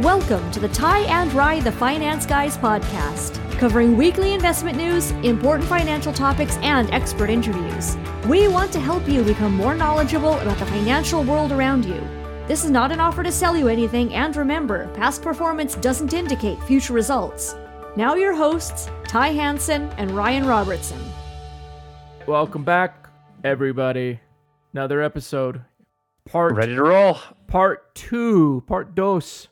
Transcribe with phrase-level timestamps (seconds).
[0.00, 5.68] Welcome to the Ty and Rye the Finance Guys podcast, covering weekly investment news, important
[5.68, 7.96] financial topics, and expert interviews.
[8.28, 12.00] We want to help you become more knowledgeable about the financial world around you.
[12.46, 16.62] This is not an offer to sell you anything, and remember, past performance doesn't indicate
[16.62, 17.56] future results.
[17.96, 21.00] Now, your hosts, Ty Hansen and Ryan Robertson.
[22.24, 23.08] Welcome back,
[23.42, 24.20] everybody.
[24.72, 25.64] Another episode.
[26.24, 27.18] Part Ready to roll.
[27.48, 29.48] part two, part dos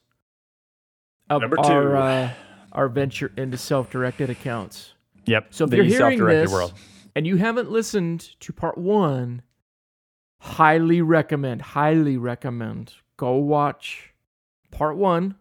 [1.30, 2.30] of Number our uh,
[2.72, 4.92] our venture into self-directed accounts.
[5.26, 5.48] Yep.
[5.50, 6.74] So if the you're hearing this world.
[7.14, 9.42] and you haven't listened to part one,
[10.40, 14.12] highly recommend, highly recommend go watch
[14.70, 15.34] part one,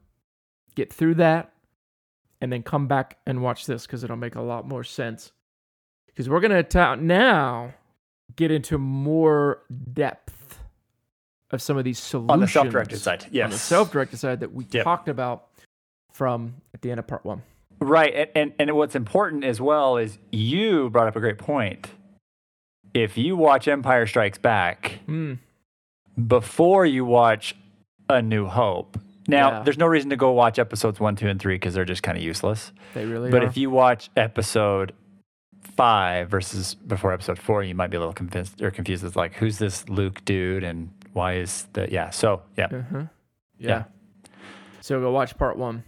[0.75, 1.51] get through that,
[2.41, 5.31] and then come back and watch this because it'll make a lot more sense.
[6.07, 7.73] Because we're gonna ta- now
[8.35, 9.61] get into more
[9.93, 10.59] depth
[11.51, 14.53] of some of these solutions On the self-directed side, Yes, on the self-directed side that
[14.53, 14.83] we Yep.
[14.83, 15.49] talked about
[16.15, 17.43] from at the end of part one.
[17.81, 18.13] Right.
[18.15, 21.89] And, and and what's important as well is you brought up a great point.
[22.93, 25.33] If you watch Empire Strikes Back Hmm.
[26.27, 27.53] before you watch
[28.09, 29.63] A New Hope, now Yeah.
[29.63, 32.17] there's no reason to go watch episodes one, two, and three because they're just kind
[32.17, 32.71] of useless.
[32.93, 33.47] They really But are.
[33.47, 34.93] if you watch episode
[35.61, 39.03] five versus before episode four, you might be a little convinced or confused.
[39.03, 42.11] It's like, who's this Luke dude and why is the yeah?
[42.11, 43.03] So yeah, Uh-huh.
[43.57, 43.67] Yeah.
[43.69, 43.83] Yeah.
[44.79, 45.83] So go watch part one.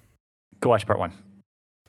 [0.60, 1.12] Go watch part one.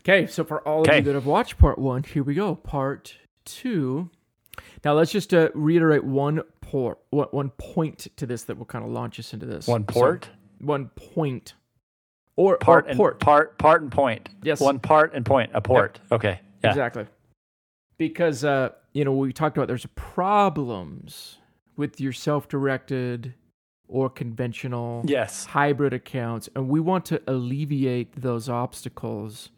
[0.00, 2.55] Okay, so for all of you that have watched part one, here we go.
[2.55, 4.11] Part two.
[4.84, 8.84] Now let's just uh, reiterate one port, one, one point to this that will kind
[8.84, 9.66] of launch us into this.
[9.66, 10.30] One So, port.
[10.61, 11.55] one point.
[12.36, 13.20] Or part or and port.
[13.20, 14.28] part part and point.
[14.42, 14.61] Yes.
[14.61, 15.50] One part and point.
[15.55, 16.00] A port.
[16.12, 16.41] Okay.
[16.62, 16.70] Yeah.
[16.70, 17.06] Exactly.
[17.98, 21.39] Because uh, you know, we talked about there's problems
[21.77, 23.34] with your self-directed
[23.89, 25.47] or conventional Yes.
[25.47, 29.50] hybrid accounts and we want to alleviate those obstacles.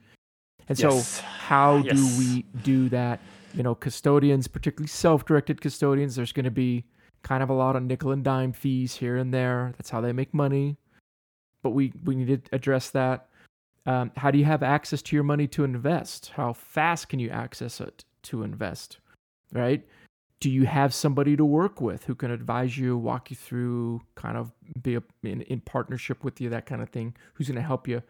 [0.68, 1.96] And so how Yes.
[1.96, 3.20] do we do that?
[3.54, 6.84] You know custodians particularly self-directed custodians there's going to be
[7.22, 9.74] kind of a lot of nickel and dime fees here and there.
[9.76, 10.76] That's how they make money.
[11.62, 13.26] But we we need to address that.
[13.86, 16.28] Um, how do you have access to your money to invest?
[16.36, 18.98] How fast can you access it to invest
[19.52, 19.84] right
[20.40, 24.38] do you have somebody to work with who can advise you, walk you through, kind
[24.38, 24.52] of
[24.82, 27.14] be a, in, in partnership with you, that kind of thing?
[27.34, 28.02] Who's going to help you?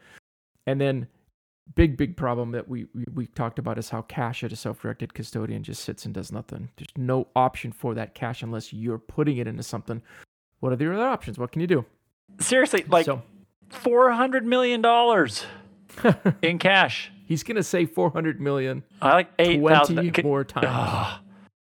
[0.66, 1.08] And then,
[1.74, 4.80] big, big problem that we, we, we talked about is how cash at a self
[4.80, 6.70] directed custodian just sits and does nothing.
[6.76, 10.00] There's no option for that cash unless you're putting it into something.
[10.60, 11.36] What are the other options?
[11.38, 11.84] What can you do?
[12.38, 13.22] Seriously, like so,
[13.70, 15.44] four hundred million dollars
[16.42, 17.10] in cash.
[17.26, 21.20] he's going to say 400 million I like eight 20 thousand more times.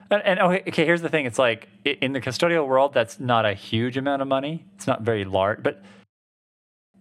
[0.09, 1.25] And, and okay, okay, here's the thing.
[1.25, 4.65] It's like in the custodial world, that's not a huge amount of money.
[4.75, 5.63] It's not very large.
[5.63, 5.83] But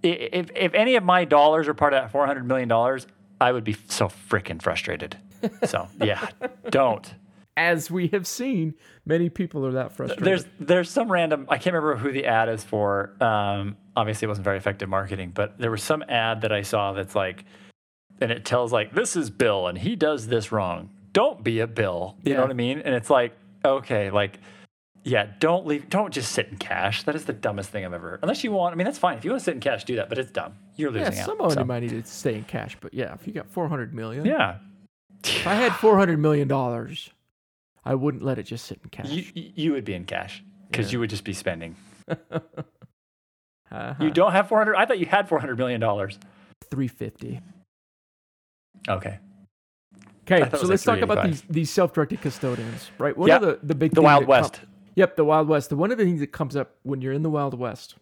[0.02, 3.06] if if any of my dollars are part of that four hundred million dollars,
[3.40, 5.16] I would be so freaking frustrated.
[5.64, 6.28] So yeah,
[6.70, 7.12] don't.
[7.54, 8.74] As we have seen,
[9.04, 10.24] many people are that frustrated.
[10.24, 13.12] There's there's some random I can't remember who the ad is for.
[13.20, 16.92] Um, obviously, it wasn't very effective marketing, but there was some ad that I saw
[16.92, 17.44] that's like,
[18.20, 20.90] and it tells like this is Bill and he does this wrong.
[21.12, 22.16] Don't be a Bill.
[22.22, 22.36] You Yeah.
[22.38, 22.78] know what I mean?
[22.80, 24.38] And it's like okay, like
[25.04, 25.88] yeah, don't leave.
[25.90, 27.02] Don't just sit in cash.
[27.04, 28.20] That is the dumbest thing I've ever.
[28.22, 29.18] Unless you want, I mean, that's fine.
[29.18, 30.08] If you want to sit in cash, do that.
[30.08, 30.54] But it's dumb.
[30.76, 31.26] You're yeah, losing out.
[31.52, 34.24] some you might need to stay in cash, but yeah, if you got 400 million,
[34.24, 34.58] Yeah.
[35.24, 37.10] If I had four hundred million dollars,
[37.84, 39.08] I wouldn't let it just sit in cash.
[39.10, 40.92] You, you would be in cash because Yeah.
[40.94, 41.76] you would just be spending.
[43.70, 44.74] uh You don't have 400.
[44.76, 46.18] I thought you had 400 million dollars.
[46.70, 47.40] three fifty.
[48.88, 49.18] Okay.
[50.32, 53.16] Okay, I thought it so let's like talk about these these self-directed custodians, right?
[53.16, 54.60] One Yeah, of the the big The Wild that com- West.
[54.96, 55.70] yep, the Wild West.
[55.70, 57.96] The one of the things that comes up when you're in the Wild West,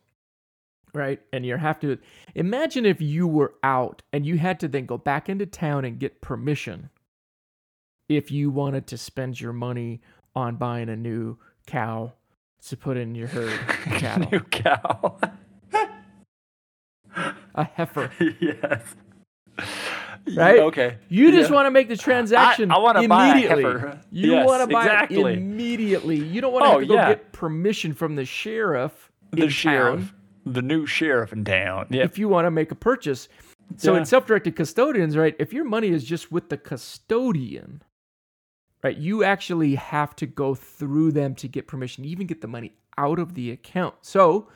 [0.94, 1.20] right?
[1.32, 1.98] And you have to
[2.34, 5.98] imagine if you were out and you had to then go back into town and
[5.98, 6.90] get permission
[8.08, 10.00] if you wanted to spend your money
[10.34, 12.12] on buying a new cow
[12.66, 13.58] to put in your herd
[13.98, 15.18] cattle, New cow.
[17.54, 18.10] a heifer.
[18.40, 18.82] yes.
[20.36, 20.58] Right?
[20.60, 20.96] Okay.
[21.08, 21.56] You just Yeah.
[21.56, 23.64] want to make the transaction I wanna buy a immediately.
[23.64, 24.00] heifer.
[24.12, 25.32] You Yes, want to buy exactly.
[25.32, 26.16] it immediately.
[26.16, 27.08] You don't want to Oh, to go yeah.
[27.08, 30.10] get permission from the sheriff the sheriff, town
[30.46, 31.86] the new sheriff in town.
[31.90, 32.02] Yeah.
[32.04, 33.28] if you want to make a purchase.
[33.76, 34.00] So Yeah.
[34.00, 35.36] in self-directed custodians, right?
[35.38, 37.82] If your money is just with the custodian,
[38.82, 38.96] right?
[38.96, 43.18] You actually have to go through them to get permission, even get the money out
[43.18, 43.94] of the account.
[44.02, 44.48] So,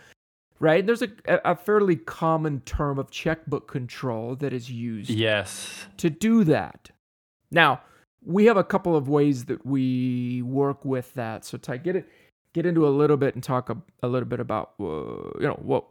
[0.65, 0.87] right?
[0.87, 5.87] There's a, a fairly common term of checkbook control that is used yes.
[5.99, 6.91] to do that.
[7.51, 7.83] Now,
[8.25, 11.45] we have a couple of ways that we work with that.
[11.45, 12.09] So, Ty, get it,
[12.55, 14.85] get into a little bit and talk a, a little bit about, uh,
[15.39, 15.85] you know, what,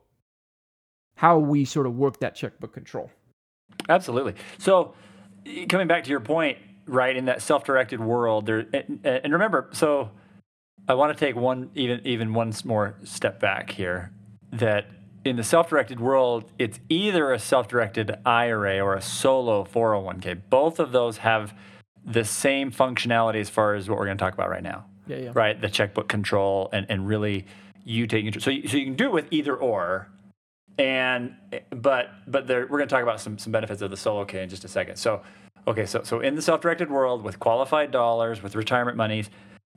[1.18, 3.12] how we sort of work that checkbook control.
[3.88, 4.34] Absolutely.
[4.58, 4.96] So,
[5.70, 10.10] coming back to your point, right in that self-directed world, there and, and remember, so
[10.88, 14.12] I want to take one even even one more step back here.
[14.54, 14.88] That
[15.26, 20.42] in the self-directed world, it's either a self-directed IRA or a solo 401k.
[20.50, 21.54] Both of those have
[22.06, 24.86] the same functionality as far as what we're going to talk about right now.
[25.08, 25.32] Yeah, yeah.
[25.34, 27.46] Right, the checkbook control and and really
[27.84, 28.42] you taking control.
[28.42, 30.08] So you, so you can do it with either or
[30.78, 31.36] and
[31.70, 34.44] but but there, we're going to talk about some some benefits of the solo K
[34.44, 34.96] in just a second.
[34.96, 35.22] So
[35.68, 39.30] okay, so so in the self-directed world with qualified dollars with retirement monies,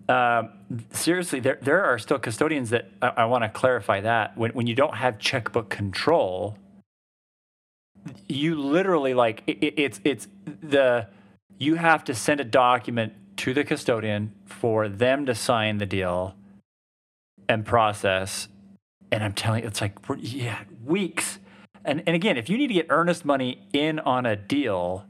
[0.08, 0.50] um,
[0.92, 4.66] seriously, there there are still custodians that I, I want to clarify that when when
[4.66, 6.56] you don't have checkbook control,
[8.28, 10.28] you literally like it, it's it's
[10.62, 11.08] the
[11.58, 16.34] you have to send a document to the custodian for them to sign the deal
[17.48, 18.48] and process
[19.12, 21.38] and I'm telling you, it's like, yeah, weeks.
[21.84, 25.06] And, and again, if you need to get earnest money in on a deal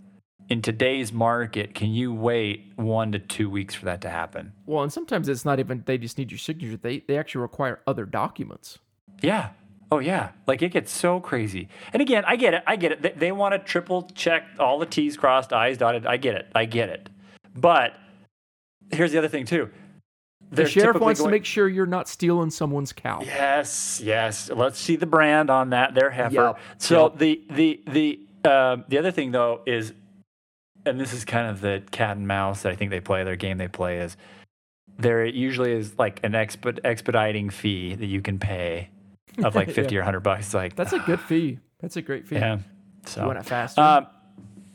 [0.48, 4.52] in today's market, can you wait one to two weeks for that to happen?
[4.64, 6.76] Well, and sometimes it's not even they just need your signature.
[6.76, 8.78] They they actually require other documents.
[9.22, 9.50] Yeah.
[9.90, 10.30] Oh yeah.
[10.46, 11.68] Like it gets so crazy.
[11.92, 12.62] And again, I get it.
[12.66, 13.02] I get it.
[13.02, 16.06] They, they want to triple check all the T's crossed, I's dotted.
[16.06, 16.46] I get it.
[16.54, 17.08] I get it.
[17.54, 17.94] But
[18.92, 19.70] here's the other thing too
[20.50, 23.20] the sheriff wants going, to make sure you're not stealing someone's cow.
[23.22, 24.50] Yes, yes.
[24.50, 25.94] Let's see the brand on that.
[25.94, 26.34] Their heifer.
[26.34, 26.58] Yep.
[26.78, 27.18] So yep.
[27.18, 29.92] the the the uh, the other thing though is,
[30.86, 33.24] and this is kind of the cat and mouse that I think they play.
[33.24, 34.16] Their game they play is
[34.98, 38.90] there usually is like an exped- expediting fee that you can pay
[39.44, 40.00] of like fifty yeah.
[40.00, 40.54] or hundred bucks.
[40.54, 41.58] Like that's a good fee.
[41.80, 42.36] That's a great fee.
[42.36, 42.58] Yeah.
[43.04, 43.80] So you want it faster.
[43.80, 44.06] Um,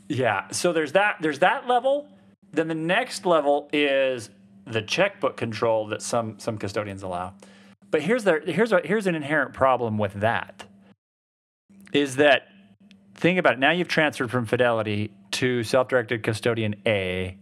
[0.08, 0.48] yeah.
[0.50, 1.16] So there's that.
[1.20, 2.08] There's that level.
[2.52, 4.30] Then the next level is
[4.66, 7.34] the checkbook control that some some custodians allow.
[7.90, 10.64] But here's the here's a, here's an inherent problem with that.
[11.92, 12.48] Is that
[13.22, 13.58] think about it.
[13.60, 17.36] Now you've transferred from Fidelity to self-directed custodian A,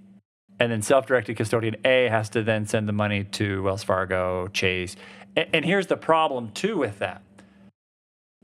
[0.60, 4.94] and then self-directed custodian A has to then send the money to Wells Fargo, Chase.
[5.34, 7.22] And, and here's the problem too with that.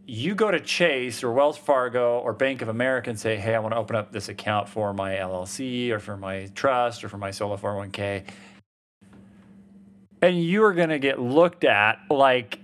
[0.07, 3.59] You go to Chase or Wells Fargo or Bank of America and say, "Hey, I
[3.59, 7.19] want to open up this account for my LLC or for my trust or for
[7.19, 8.25] my solo 401k."
[10.23, 12.59] and you are going to get looked at like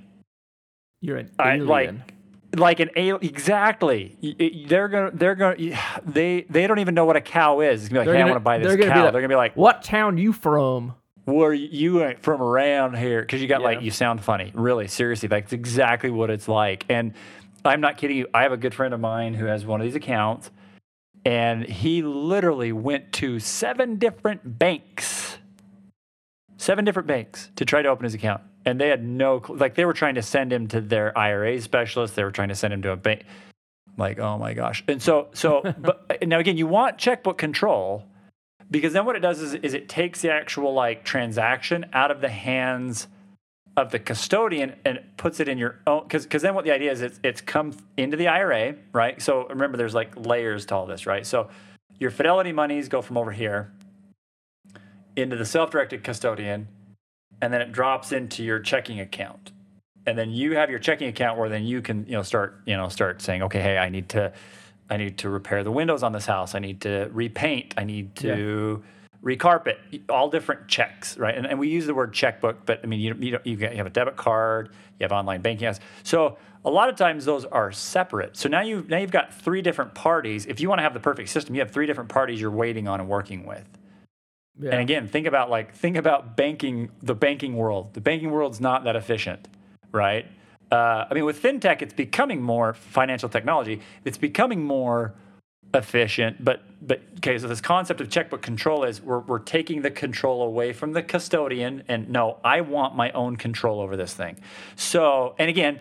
[1.01, 1.67] you're an alien.
[1.67, 2.12] like
[2.57, 3.19] like an alien.
[3.23, 4.17] Exactly.
[4.69, 5.11] They're gonna.
[5.13, 5.57] They're gonna.
[6.05, 6.47] They.
[6.49, 7.83] They don't even know what a cow is.
[7.83, 9.05] It's gonna be like, they're hey, gonna, I want to buy this cow.
[9.05, 10.95] Like, they're gonna be like, what town you from?
[11.25, 13.21] Where you ain't from around here?
[13.21, 13.67] Because you got yeah.
[13.67, 14.51] like you sound funny.
[14.55, 16.85] Really, seriously, that's exactly what it's like.
[16.89, 17.15] And
[17.65, 18.27] I'm not kidding you.
[18.35, 20.51] I have a good friend of mine who has one of these accounts,
[21.25, 25.39] and he literally went to seven different banks
[26.63, 28.41] seven different banks to try to open his account.
[28.65, 32.15] And they had no, like, they were trying to send him to their IRA specialist.
[32.15, 33.25] They were trying to send him to a bank.
[33.97, 34.85] Like, oh my gosh.
[34.89, 38.07] And so, so, but now again, you want checkbook control
[38.71, 42.21] because then what it does is, is it takes the actual like transaction out of
[42.21, 43.07] the hands
[43.77, 46.93] of the custodian and puts it in your own because because then what the idea
[46.93, 50.85] is it's it's come into the IRA right so remember there's like layers to all
[50.85, 51.49] this right so
[51.99, 53.73] your fidelity monies go from over here
[55.17, 56.69] into the self-directed custodian
[57.43, 59.51] and then it drops into your checking account.
[60.07, 62.77] And then you have your checking account where then you can you know start you
[62.77, 64.33] know start saying okay hey i need to
[64.91, 66.55] i need to repair the windows on this house.
[66.55, 67.75] I need to repaint.
[67.77, 68.83] I need to
[69.25, 69.37] yeah.
[69.37, 69.77] recarpet.
[70.09, 71.37] All different checks right?
[71.37, 73.91] And, and we use the word checkbook but i mean you, you, you have a
[73.91, 78.37] debit card you have online banking so a lot of times those are separate.
[78.37, 80.47] So now you now you've got three different parties.
[80.47, 82.89] If you want to have the perfect system you have three different parties you're waiting
[82.89, 83.67] on and working with
[84.59, 84.71] yeah.
[84.71, 87.95] And again, think about like think about banking, the banking world.
[87.95, 89.49] The banking world's not that efficient,
[89.93, 90.27] right?
[90.71, 93.81] Uh, I mean, with fintech, it's becoming more financial technology.
[94.05, 95.15] It's becoming more
[95.75, 97.39] efficient, but but okay.
[97.39, 101.03] So this concept of checkbook control is we're we're taking the control away from the
[101.03, 104.39] custodian, and no, I want my own control over this thing.
[104.77, 105.81] So, and again,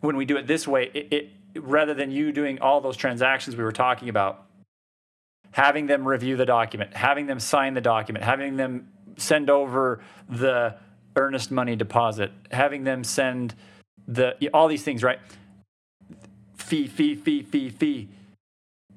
[0.00, 3.56] when we do it this way, it, it rather than you doing all those transactions
[3.56, 4.43] we were talking about,
[5.54, 10.74] having them review the document, having them sign the document, having them send over the
[11.14, 13.54] earnest money deposit, having them send
[14.08, 15.20] the all these things, right?
[16.56, 18.08] Fee, fee, fee, fee, fee.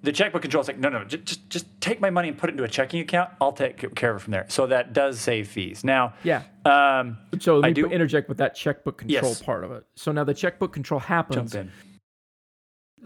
[0.01, 2.49] The checkbook control is like, no, no, just, just just take my money and put
[2.49, 3.29] it into a checking account.
[3.39, 4.47] I'll take care of it from there.
[4.47, 5.83] So that does save fees.
[5.83, 6.41] Now, yeah.
[6.65, 9.43] Um, so me do, interject with that checkbook control yes.
[9.43, 9.85] part of it.
[9.95, 11.51] So now the checkbook control happens.
[11.51, 11.71] Jump in.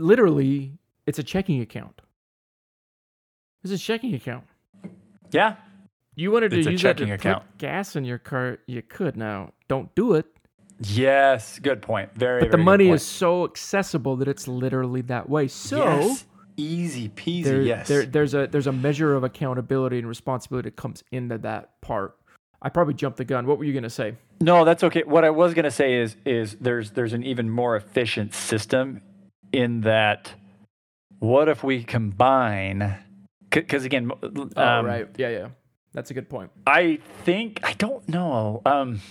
[0.01, 2.01] Literally, it's a checking account.
[3.63, 4.44] It's a checking account.
[5.32, 5.56] Yeah.
[6.15, 7.44] You wanted to it's use that to account.
[7.44, 9.15] put gas in your car, you could.
[9.15, 10.25] Now, don't do it.
[10.82, 12.13] Yes, good point.
[12.15, 12.41] Very.
[12.41, 15.48] But the very good money is so accessible that it's literally that way.
[15.48, 16.25] So yes,
[16.58, 17.44] easy peasy.
[17.44, 17.88] there, yes.
[17.88, 22.18] there, there's a there's a measure of accountability and responsibility that comes into that part.
[22.63, 23.46] I probably jumped the gun.
[23.46, 24.15] What were you gonna say?
[24.41, 25.03] No, that's okay.
[25.03, 29.01] What I was going to say is is there's there's an even more efficient system
[29.53, 30.34] in that.
[31.20, 32.98] What if we combine?
[33.51, 35.48] Because again, um, oh right, yeah, yeah,
[35.93, 36.51] that's a good point.
[36.65, 38.62] I think I don't know.
[38.65, 39.01] Um,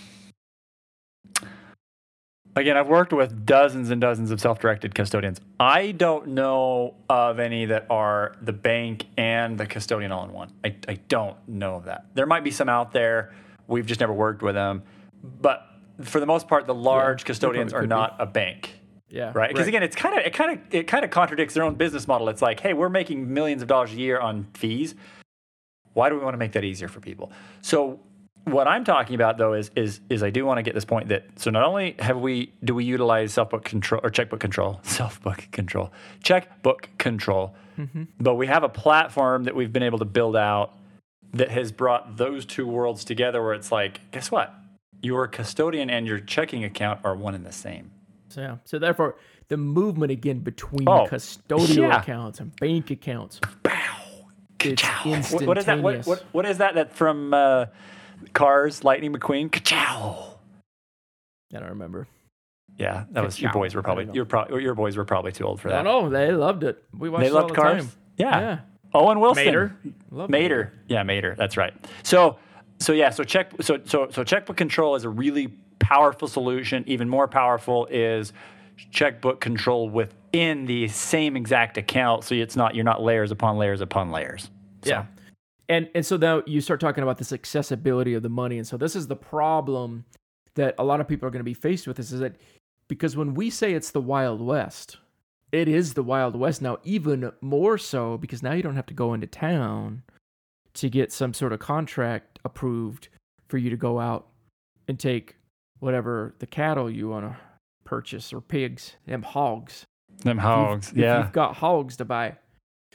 [2.55, 5.39] again, I've worked with dozens and dozens of self-directed custodians.
[5.59, 10.51] I don't know of any that are the bank and the custodian all in one.
[10.63, 12.07] I, I don't know of that.
[12.13, 13.33] There might be some out there.
[13.67, 14.83] We've just never worked with them.
[15.23, 15.67] But
[16.01, 18.80] for the most part, the large there custodians are not a bank.
[19.11, 21.63] Yeah, Right, because again, it's kind of it kind of it kind of contradicts their
[21.63, 22.29] own business model.
[22.29, 24.95] It's like, hey, we're making millions of dollars a year on fees.
[25.93, 27.31] Why do we want to make that easier for people?
[27.61, 27.99] So
[28.45, 31.09] what I'm talking about though is is is I do want to get this point
[31.09, 34.79] that so not only have we do we utilize self book control or checkbook control,
[34.83, 35.91] self book control,
[36.23, 38.03] checkbook control, mm-hmm.
[38.19, 40.73] but we have a platform that we've been able to build out
[41.33, 44.53] that has brought those two worlds together where it's like, guess what?
[45.01, 47.91] Your custodian and your checking account are one and the same.
[48.31, 48.55] So, yeah.
[48.65, 49.15] So therefore,
[49.49, 52.01] the movement again between Oh, custodial yeah.
[52.01, 53.71] accounts and bank accounts, Bow.
[54.59, 55.31] it's instantaneous.
[55.33, 55.81] What, what is that?
[55.81, 56.75] What, what, what is that?
[56.75, 57.65] That from uh,
[58.33, 59.51] Cars, Lightning McQueen?
[59.51, 60.37] Ka-chow.
[61.55, 62.07] I don't remember.
[62.77, 63.59] Yeah, that was your Ka-chow.
[63.59, 65.83] boys were probably your pro, your boys were probably too old for that.
[65.83, 66.09] don't know.
[66.09, 66.81] They loved it.
[66.97, 67.83] We watched They it all loved the Cars.
[67.83, 67.91] time.
[68.17, 68.39] Yeah.
[68.39, 68.59] Yeah.
[68.93, 69.45] Owen Wilson.
[69.45, 69.75] Mater.
[70.09, 70.73] Loved Mater.
[70.87, 71.35] Yeah, Mater.
[71.37, 71.73] That's right.
[72.03, 72.37] So
[72.79, 76.83] so yeah, so check so so so checkbook control is a really powerful solution.
[76.87, 78.33] Even more powerful is
[78.91, 82.23] checkbook control within the same exact account.
[82.23, 84.49] So it's not you're not layers upon layers upon layers.
[84.83, 85.05] So, Yeah.
[85.69, 88.57] And and so now you start talking about this accessibility of the money.
[88.57, 90.05] And so this is the problem
[90.55, 92.35] that a lot of people are going to be faced with this is that
[92.87, 94.97] because when we say it's the Wild West,
[95.51, 98.93] it is the Wild West now, even more so because now you don't have to
[98.93, 100.03] go into town
[100.73, 103.09] to get some sort of contract approved
[103.47, 104.27] for you to go out
[104.87, 105.35] and take
[105.81, 107.35] whatever the cattle you want to
[107.83, 109.85] purchase or pigs, them hogs.
[110.23, 110.91] Them hogs.
[110.91, 111.17] if yeah.
[111.23, 112.37] you've got hogs to buy.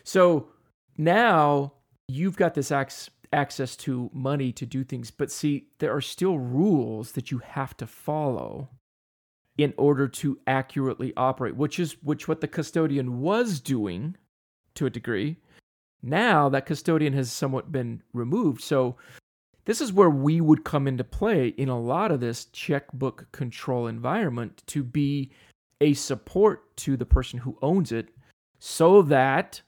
[0.04, 0.48] So
[0.96, 1.74] now
[2.08, 6.38] you've got this ac- access to money to do things, but see, there are still
[6.38, 8.70] rules that you have to follow
[9.58, 14.16] in order to accurately operate, which is which what the custodian was doing
[14.74, 15.38] to a degree.
[16.02, 18.62] Now that custodian has somewhat been removed.
[18.62, 18.96] So
[19.66, 23.86] this is where we would come into play in a lot of this checkbook control
[23.86, 25.30] environment to be
[25.80, 28.08] a support to the person who owns it
[28.58, 29.60] so that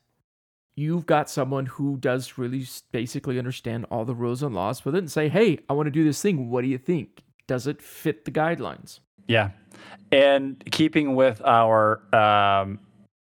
[0.76, 4.98] you've got someone who does really basically understand all the rules and laws with it
[4.98, 6.48] and say, hey, I want to do this thing.
[6.48, 7.24] What do you think?
[7.46, 9.00] Does it fit the guidelines?
[9.26, 9.50] Yeah.
[10.12, 12.78] And keeping with our um,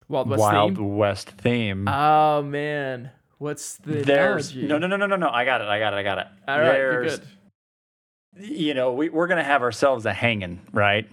[0.09, 0.97] Wild West Wild theme.
[0.97, 3.11] West theme, Oh, man.
[3.39, 4.67] What's the there's analogy?
[4.69, 5.29] no, no, no, no, no, no.
[5.29, 5.67] I got it.
[5.69, 5.97] I got it.
[5.99, 6.27] I got it.
[6.49, 7.29] All right, you're There's- good.
[8.39, 11.09] You know, we, we're going to have ourselves a hanging, right?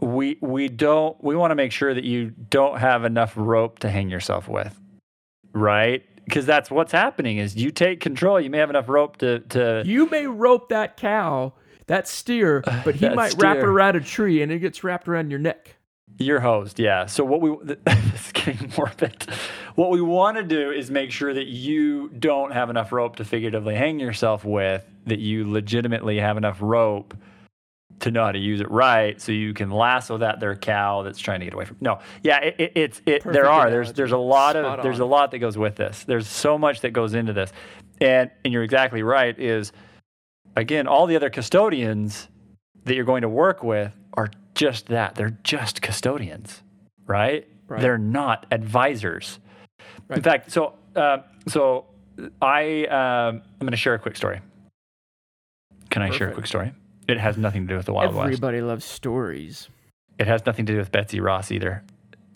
[0.00, 3.90] We we don't we want to make sure that you don't have enough rope to
[3.90, 4.78] hang yourself with,
[5.52, 6.02] right?
[6.24, 8.40] Because that's what's happening is you take control.
[8.40, 11.52] You may have enough rope to to You may rope that cow,
[11.86, 15.28] that steer, but he might wrap it around a tree and it gets wrapped around
[15.30, 15.76] your neck.
[16.18, 17.06] Your host, yeah.
[17.06, 17.50] So what we
[17.86, 19.26] it's getting morbid.
[19.74, 23.24] What we want to do is make sure that you don't have enough rope to
[23.24, 24.84] figuratively hang yourself with.
[25.06, 27.14] That you legitimately have enough rope
[28.00, 31.18] to know how to use it right, so you can lasso that there cow that's
[31.18, 31.76] trying to get away from.
[31.80, 33.22] No, yeah, it, it, it's it.
[33.22, 33.96] Perfect there are there's analogy.
[33.96, 36.04] there's a lot Spot of there's a lot that goes with this.
[36.04, 37.52] There's so much that goes into this,
[38.00, 39.38] and and you're exactly right.
[39.38, 39.72] Is
[40.56, 42.28] again all the other custodians
[42.84, 45.14] that you're going to work with are just that.
[45.14, 46.62] They're just custodians,
[47.06, 47.48] right?
[47.66, 47.80] Right.
[47.80, 49.38] They're not advisors.
[50.10, 51.86] In fact, so uh, so
[52.42, 54.40] I um, I'm going to share a quick story.
[55.88, 56.72] Can I share a quick story?
[57.08, 58.26] It has nothing to do with the Wild West.
[58.26, 59.70] Everybody loves stories.
[60.18, 61.82] It has nothing to do with Betsy Ross either.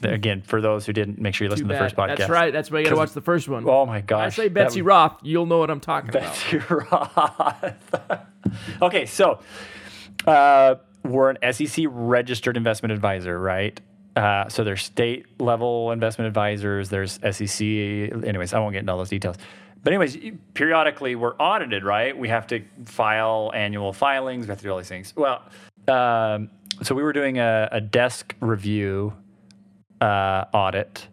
[0.02, 2.16] Again, for those who didn't, make sure you listen to the first podcast.
[2.16, 2.52] That's right.
[2.52, 3.68] That's why you got to watch the first one.
[3.68, 6.22] Oh my when I say Betsy was- Roth, you'll know what I'm talking about.
[6.22, 8.20] Betsy Roth.
[8.82, 9.40] okay, so
[10.26, 13.78] uh, we're an SEC registered investment advisor, right?
[14.16, 16.88] Uh, so there's state level investment advisors.
[16.88, 17.60] There's SEC.
[17.60, 19.36] Anyways, I won't get into all those details.
[19.82, 20.16] But anyways,
[20.54, 22.16] periodically we're audited, right?
[22.16, 24.46] We have to file annual filings.
[24.46, 25.12] We have to do all these things.
[25.14, 25.42] Well,
[25.88, 26.50] um,
[26.82, 29.12] so we were doing a, a desk review
[30.00, 31.06] uh, audit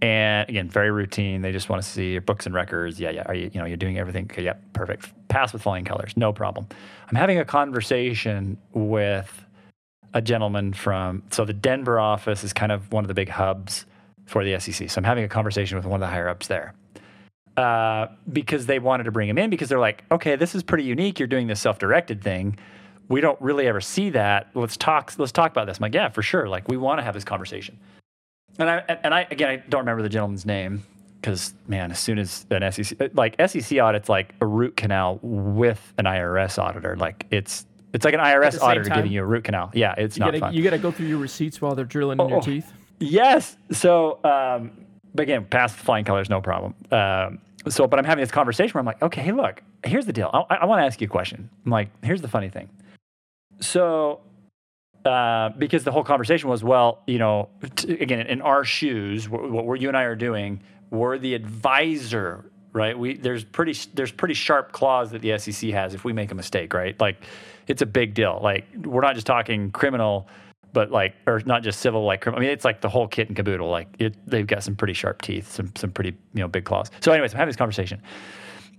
[0.00, 1.42] and again, very routine.
[1.42, 3.00] They just want to see your books and records.
[3.00, 3.22] Yeah, yeah.
[3.26, 4.24] Are you, you know, you're doing everything?
[4.24, 5.12] Okay, yep, perfect.
[5.28, 6.66] Pass with flying colors, no problem.
[7.08, 9.44] I'm having a conversation with
[10.14, 13.86] a gentleman from, so the Denver office is kind of one of the big hubs
[14.26, 14.90] for the SEC.
[14.90, 16.74] So I'm having a conversation with one of the higher ups there.
[17.56, 20.84] Uh, because they wanted to bring him in because they're like, okay, this is pretty
[20.84, 21.18] unique.
[21.18, 22.56] You're doing this self-directed thing.
[23.08, 24.48] We don't really ever see that.
[24.54, 25.12] Let's talk.
[25.18, 25.78] Let's talk about this.
[25.78, 26.48] I'm like, yeah, for sure.
[26.48, 27.76] Like, we want to have this conversation.
[28.58, 30.82] And I and I again, I don't remember the gentleman's name
[31.20, 35.92] because man, as soon as an SEC like SEC audit's like a root canal with
[35.98, 36.96] an IRS auditor.
[36.96, 38.98] Like it's it's like an IRS auditor time?
[38.98, 39.70] giving you a root canal.
[39.74, 40.54] Yeah, it's You not gotta, fun.
[40.54, 42.42] you gotta go through your receipts while they're drilling in your Oh.
[42.42, 42.72] teeth.
[43.00, 43.56] Yes.
[43.70, 44.72] So, um,
[45.14, 46.74] but again, past the flying colors, no problem.
[46.90, 47.38] Um,
[47.68, 50.30] so, but I'm having this conversation where I'm like, okay, hey, look, here's the deal.
[50.50, 51.48] I, I want to ask you a question.
[51.64, 52.68] I'm like, here's the funny thing.
[53.60, 54.20] So,
[55.08, 59.50] uh, because the whole conversation was, well, you know, t- again, in our shoes, wh-
[59.50, 62.98] what we're, you and I are doing, we're the advisor, right?
[62.98, 66.34] We there's pretty there's pretty sharp claws that the SEC has if we make a
[66.34, 66.98] mistake, right?
[67.00, 67.24] Like,
[67.66, 68.38] it's a big deal.
[68.42, 70.28] Like, we're not just talking criminal
[70.72, 72.40] but like or not just civil like criminal.
[72.40, 73.70] I mean, it's like the whole kit and caboodle.
[73.70, 76.90] Like it, they've got some pretty sharp teeth, some some pretty you know big claws.
[77.00, 78.02] So, anyways, I'm having this conversation,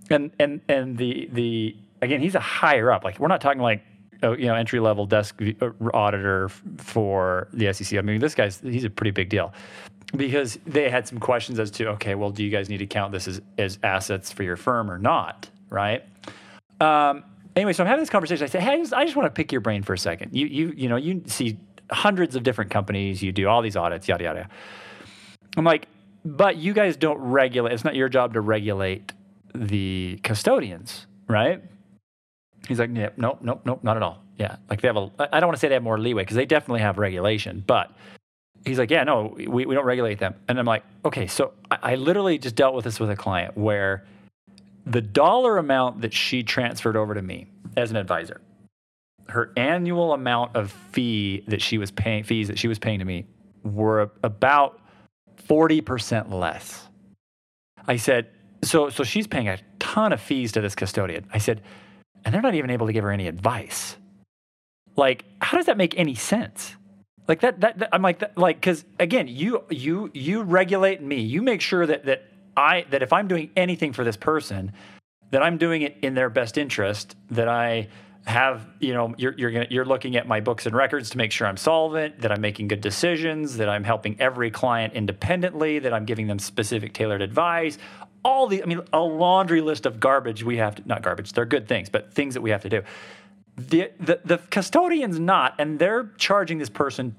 [0.08, 3.04] and and and the the again, he's a higher up.
[3.04, 3.82] Like we're not talking like
[4.22, 6.48] you know entry level desk uh, auditor
[6.78, 7.98] for the SEC.
[7.98, 9.52] I mean, this guy's he's a pretty big deal
[10.16, 13.12] because they had some questions as to okay, well, do you guys need to count
[13.12, 16.04] this as as assets for your firm or not, right?
[16.80, 17.24] Um,
[17.56, 18.44] anyway, so I'm having this conversation.
[18.44, 20.34] I say, hey, I just, I just want to pick your brain for a second.
[20.34, 21.58] You, you, you know, you see
[21.90, 23.22] hundreds of different companies.
[23.22, 24.48] You do all these audits, yada yada.
[25.56, 25.86] I'm like,
[26.24, 27.72] but you guys don't regulate.
[27.72, 29.12] It's not your job to regulate
[29.54, 31.62] the custodians, right?
[32.68, 34.22] He's like, nope, nope, nope, nope, not at all.
[34.36, 35.10] Yeah, like they have a.
[35.18, 37.90] I don't want to say they have more leeway because they definitely have regulation, but
[38.64, 40.34] he's like, yeah, no, we, we don't regulate them.
[40.48, 43.56] And I'm like, okay, so I, I literally just dealt with this with a client
[43.56, 44.04] where
[44.86, 48.40] the dollar amount that she transferred over to me as an advisor,
[49.28, 53.04] her annual amount of fee that she was paying, fees that she was paying to
[53.04, 53.26] me
[53.62, 54.80] were about
[55.48, 56.88] 40% less.
[57.86, 58.28] I said,
[58.62, 61.26] so, so she's paying a ton of fees to this custodian.
[61.32, 61.62] I said,
[62.24, 63.96] and they're not even able to give her any advice.
[64.96, 66.74] Like, how does that make any sense?
[67.28, 71.20] Like that, that, that I'm like, that, like, cause again, you, you, you regulate me.
[71.20, 72.24] You make sure that, that
[72.56, 74.72] I, that if I'm doing anything for this person,
[75.30, 77.88] that I'm doing it in their best interest, that I
[78.26, 81.32] have, you know, you're, you're gonna, you're looking at my books and records to make
[81.32, 85.94] sure I'm solvent, that I'm making good decisions, that I'm helping every client independently, that
[85.94, 87.78] I'm giving them specific tailored advice.
[88.22, 91.46] All the, I mean, a laundry list of garbage we have to, not garbage, they're
[91.46, 92.82] good things, but things that we have to do.
[93.56, 97.16] The, the, the custodian's not, and they're charging this person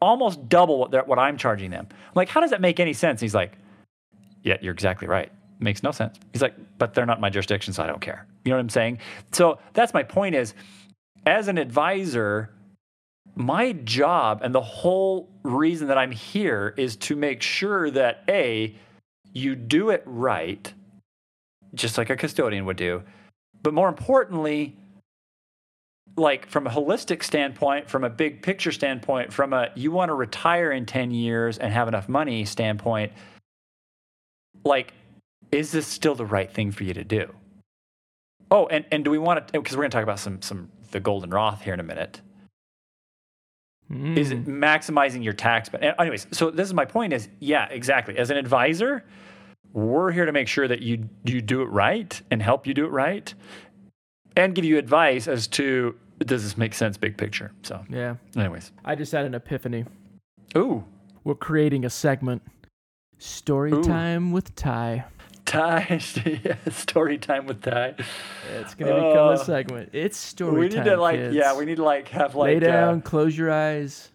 [0.00, 1.86] almost double what, what I'm charging them.
[1.90, 3.20] I'm like, how does that make any sense?
[3.20, 3.56] He's like,
[4.42, 5.32] yeah, you're exactly right.
[5.60, 6.18] Makes no sense.
[6.32, 8.26] He's like, but they're not my jurisdiction, so I don't care.
[8.44, 8.98] You know what I'm saying?
[9.32, 10.52] So that's my point is,
[11.26, 12.50] as an advisor,
[13.34, 18.76] my job and the whole reason that I'm here is to make sure that A,
[19.34, 20.72] you do it right,
[21.74, 23.02] just like a custodian would do.
[23.62, 24.76] But more importantly,
[26.16, 30.14] like from a holistic standpoint, from a big picture standpoint, from a you want to
[30.14, 33.12] retire in 10 years and have enough money standpoint,
[34.64, 34.92] like,
[35.50, 37.32] is this still the right thing for you to do?
[38.50, 40.70] Oh, and, and do we want to, because we're going to talk about some, some,
[40.92, 42.20] the Golden Roth here in a minute.
[43.90, 44.58] Is it Mm.
[44.58, 45.68] maximizing your tax?
[45.68, 48.16] But anyways, so this is my point is, yeah, exactly.
[48.16, 49.04] As an advisor,
[49.74, 52.86] we're here to make sure that you, you do it right and help you do
[52.86, 53.34] it right
[54.36, 57.52] and give you advice as to does this make sense big picture.
[57.62, 58.14] So, Yeah.
[58.36, 58.72] anyways.
[58.84, 59.84] I just had an epiphany.
[60.56, 60.84] Ooh,
[61.24, 62.42] We're creating a segment.
[63.18, 63.82] Story Ooh.
[63.82, 65.04] time with Ty.
[65.44, 66.00] Ty,
[66.44, 67.94] yeah, story time with Ty.
[68.56, 69.90] It's gonna become Uh, a segment.
[69.92, 70.84] It's story we need time.
[70.86, 71.34] to like, kids.
[71.34, 72.54] yeah, we need to like have like.
[72.54, 74.10] lay down, Uh, close your eyes.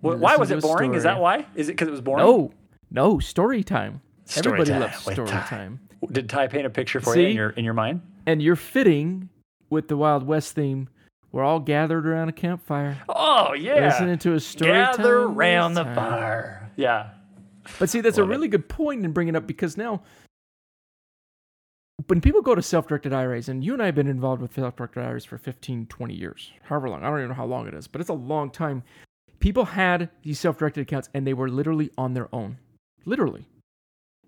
[0.00, 0.94] wh- why was it boring?
[0.94, 1.46] Is that why?
[1.54, 2.24] Is it because it was boring?
[2.24, 2.52] No,
[2.90, 4.00] no, story time.
[4.26, 5.46] Story Everybody time loves story Ty.
[5.48, 5.80] time.
[6.12, 8.00] Did Ty paint a picture for you in your in your mind?
[8.26, 9.28] And you're fitting
[9.70, 10.88] with the Wild West theme.
[11.32, 13.86] We're all gathered around a campfire, Oh yeah.
[13.88, 16.70] listening to a story Gather time round the fire.
[16.76, 17.10] Yeah.
[17.78, 18.26] But see, that's a it.
[18.26, 20.02] really good point in bringing up because now,
[22.06, 25.00] when people go to self-directed IRAs, and you and I have been involved with self-directed
[25.00, 27.88] IRAs for 15, 20 years, however long, I don't even know how long it is,
[27.88, 28.82] but it's a long time.
[29.40, 32.58] People had these self-directed accounts, and they were literally on their own.
[33.06, 33.46] Literally.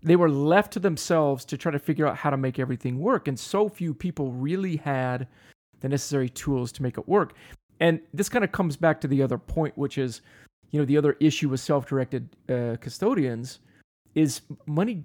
[0.02, 3.28] They were left to themselves to try to figure out how to make everything work,
[3.28, 5.26] and so few people really had
[5.80, 7.34] the necessary tools to make it work.
[7.80, 10.22] And this kind of comes back to the other point, which is,
[10.70, 13.58] you know, the other issue with self-directed uh, custodians
[14.14, 15.04] is money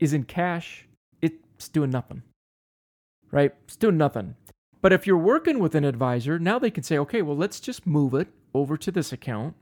[0.00, 0.86] is in cash,
[1.22, 2.22] it's doing nothing.
[3.30, 3.54] Right?
[3.64, 4.34] It's doing nothing.
[4.80, 7.86] But if you're working with an advisor, now they can say, okay, well, let's just
[7.86, 9.54] move it over to this account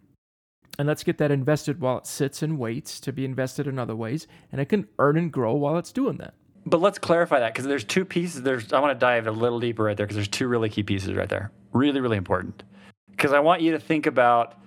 [0.78, 3.96] and let's get that invested while it sits and waits to be invested in other
[3.96, 4.26] ways.
[4.52, 6.34] And it can earn and grow while it's doing that.
[6.66, 8.42] But let's clarify that because there's two pieces.
[8.42, 10.82] There's I want to dive a little deeper right there because there's two really key
[10.82, 11.52] pieces right there.
[11.72, 12.64] Really, really important.
[13.10, 14.58] Because I want you to think about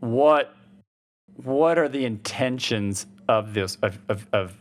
[0.00, 0.54] what
[1.36, 4.54] what are the intentions of this of, of, of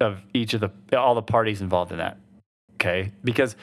[0.00, 2.18] of each of the all the parties involved in that.
[2.74, 3.54] Okay, because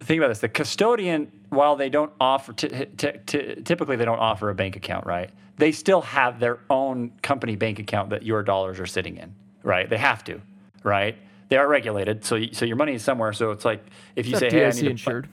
[0.00, 4.18] think about this: the custodian, while they don't offer, t- t- t- typically they don't
[4.18, 5.30] offer a bank account, right?
[5.58, 9.88] They still have their own company bank account that your dollars are sitting in, right?
[9.88, 10.40] They have to,
[10.82, 11.16] right?
[11.48, 13.32] They are regulated, so so your money is somewhere.
[13.32, 13.84] So it's like
[14.16, 15.28] if you It's say, "Hey, I need insured.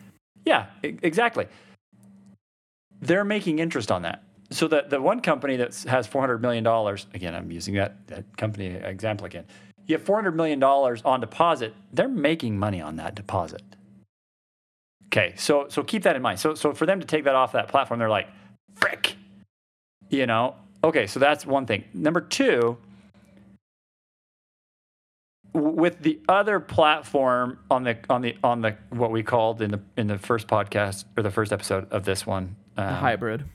[0.46, 1.48] yeah, e- exactly.
[3.02, 4.24] They're making interest on that.
[4.52, 8.06] So the the one company that has four hundred million dollars, again, I'm using that
[8.08, 9.46] that company example again.
[9.88, 11.74] You have four hundred million dollars on deposit.
[11.92, 13.64] They're making money on that deposit.
[15.14, 16.40] Okay, so so keep that in mind.
[16.40, 18.28] So so for them to take that off that platform, they're like,
[18.76, 19.16] frick,
[20.10, 20.56] you know.
[20.84, 21.84] Okay, so that's one thing.
[21.94, 22.78] Number two,
[25.54, 29.80] with the other platform on the on the on the what we called in the
[29.98, 33.46] in the first podcast or the first episode of this one, um, The hybrid.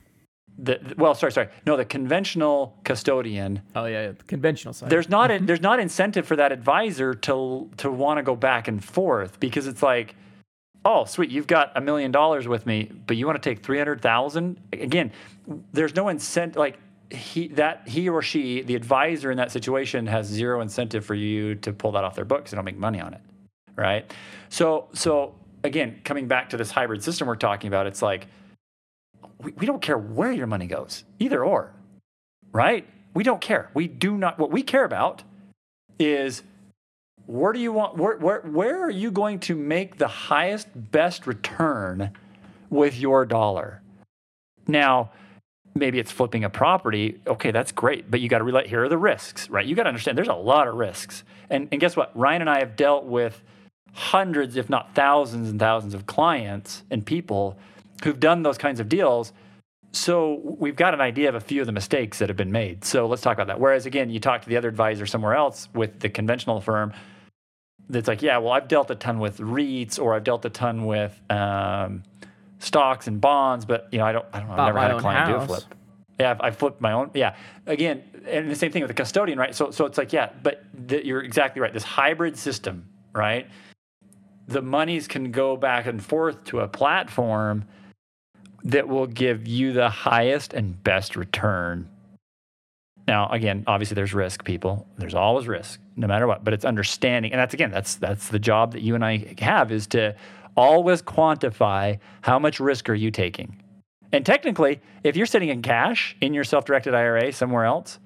[0.57, 3.61] the, well, sorry, sorry, no, the conventional custodian.
[3.75, 4.11] Oh, yeah, yeah.
[4.13, 4.89] The conventional side.
[4.89, 8.69] There's not a, there's not incentive for that advisor to to want to go back
[8.69, 10.15] and forth because it's like,
[10.85, 13.77] oh, sweet, you've got a million dollars with me, but you want to take three
[13.77, 14.59] hundred thousand.
[14.73, 15.11] Again,
[15.73, 16.57] there's no incentive.
[16.57, 16.77] Like
[17.09, 21.55] he that he or she, the advisor in that situation, has zero incentive for you
[21.55, 22.51] to pull that off their books.
[22.51, 23.21] They don't make money on it,
[23.75, 24.11] right?
[24.49, 28.27] So so again, coming back to this hybrid system we're talking about, it's like
[29.41, 31.73] we, we don't care where your money goes, either or,
[32.51, 32.87] right?
[33.13, 33.69] We don't care.
[33.73, 34.37] We do not.
[34.37, 35.23] What we care about
[35.97, 36.43] is
[37.29, 37.95] where do you want?
[37.95, 42.11] Where where where are you going to make the highest, best return
[42.71, 43.83] with your dollar?
[44.67, 45.11] Now,
[45.75, 47.21] maybe it's flipping a property.
[47.27, 49.63] Okay, that's great, but you got to realize Here are the risks, right?
[49.63, 50.17] You got to understand.
[50.17, 52.17] There's a lot of risks, and and guess what?
[52.17, 53.43] Ryan and I have dealt with
[53.93, 57.59] hundreds, if not thousands and thousands of clients and people
[58.03, 59.33] who've done those kinds of deals.
[59.91, 62.85] So we've got an idea of a few of the mistakes that have been made.
[62.85, 63.59] So let's talk about that.
[63.59, 66.93] Whereas again, you talk to the other advisor somewhere else with the conventional firm
[67.89, 70.85] that's like, yeah, well, I've dealt a ton with REITs or I've dealt a ton
[70.85, 72.03] with um,
[72.59, 75.29] stocks and bonds, but you know, I don't, I don't, I've never had a client
[75.29, 75.63] do a flip.
[76.19, 77.11] Yeah, I've, I've flipped my own.
[77.13, 79.55] Yeah, again, and the same thing with the custodian, right?
[79.55, 81.73] So, so it's like, yeah, but the, you're exactly right.
[81.73, 83.47] This hybrid system, right?
[84.47, 87.65] The monies can go back and forth to a platform
[88.63, 91.89] that will give you the highest and best return.
[93.09, 94.87] Now, again, obviously there's risk, people.
[94.97, 96.43] There's always risk, no matter what.
[96.43, 99.71] But it's understanding, and that's again, that's that's the job that you and I have
[99.71, 100.15] is to
[100.55, 103.61] always quantify how much risk are you taking.
[104.11, 107.99] And technically, if you're sitting in cash in your self-directed IRA somewhere else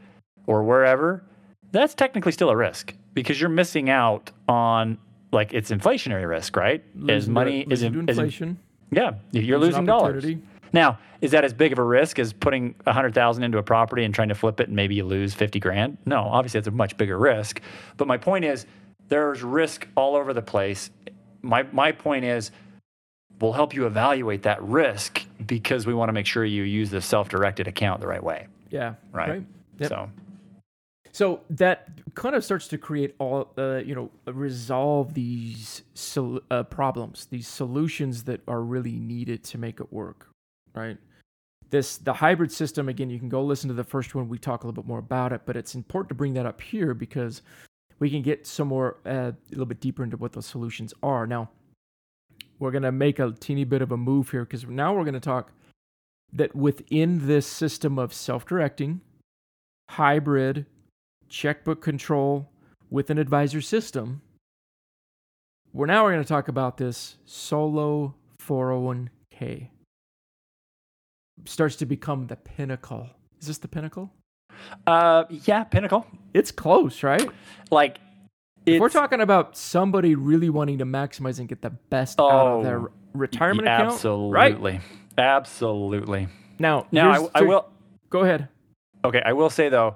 [0.48, 1.24] or wherever,
[1.72, 4.98] that's technically still a risk because you're missing out on
[5.32, 6.82] like it's inflationary risk, right?
[6.96, 8.58] Is Losing to- money is, losing to in- is inflation.
[8.92, 10.24] yeah, you're losing dollars.
[10.74, 13.64] Now, is that as big of a risk as putting a hundred thousand into a
[13.64, 15.98] property and trying to flip it and maybe you lose fifty grand?
[16.06, 17.62] No, obviously that's a much bigger risk.
[17.98, 18.66] But my point is,
[19.08, 20.90] there's risk all over the place.
[21.44, 22.52] My my point is,
[23.40, 27.02] we'll help you evaluate that risk because we want to make sure you use the
[27.02, 28.96] self-directed account the right way, Yeah.
[29.12, 29.44] right?
[29.80, 29.90] Yep.
[29.90, 30.10] So
[31.12, 36.64] So that kind of starts to create all, uh, you know, resolve these sol- uh,
[36.64, 40.30] problems, these solutions that are really needed to make it work,
[40.76, 40.98] right?
[41.70, 43.10] This the hybrid system again.
[43.10, 44.30] You can go listen to the first one.
[44.30, 46.62] We talk a little bit more about it, but it's important to bring that up
[46.62, 47.42] here because
[48.00, 51.26] we can get some more uh, a little bit deeper into what those solutions are.
[51.26, 51.50] Now,
[52.60, 55.52] we're gonna make a teeny bit of a move here because now we're gonna talk
[56.34, 59.02] that within this system of self-directing,
[59.90, 60.66] hybrid
[61.30, 62.50] checkbook control
[62.90, 64.22] with an advisor system.
[65.74, 69.70] We're now we're going to talk about this solo 401k.
[71.46, 73.10] Starts to become the pinnacle.
[73.42, 74.12] Is this the pinnacle?
[74.88, 77.28] uh, yeah, Pinnacle, It's close, right?
[77.72, 77.98] like
[78.66, 82.64] If we're talking about somebody really wanting to maximize and get the best out of
[82.64, 84.54] their Oh, retirement account, right?
[84.54, 84.80] Absolutely,
[85.18, 86.28] absolutely.
[86.60, 87.66] Now, Now I, I will.
[88.10, 88.48] go ahead.
[89.04, 89.96] Okay, I will say though.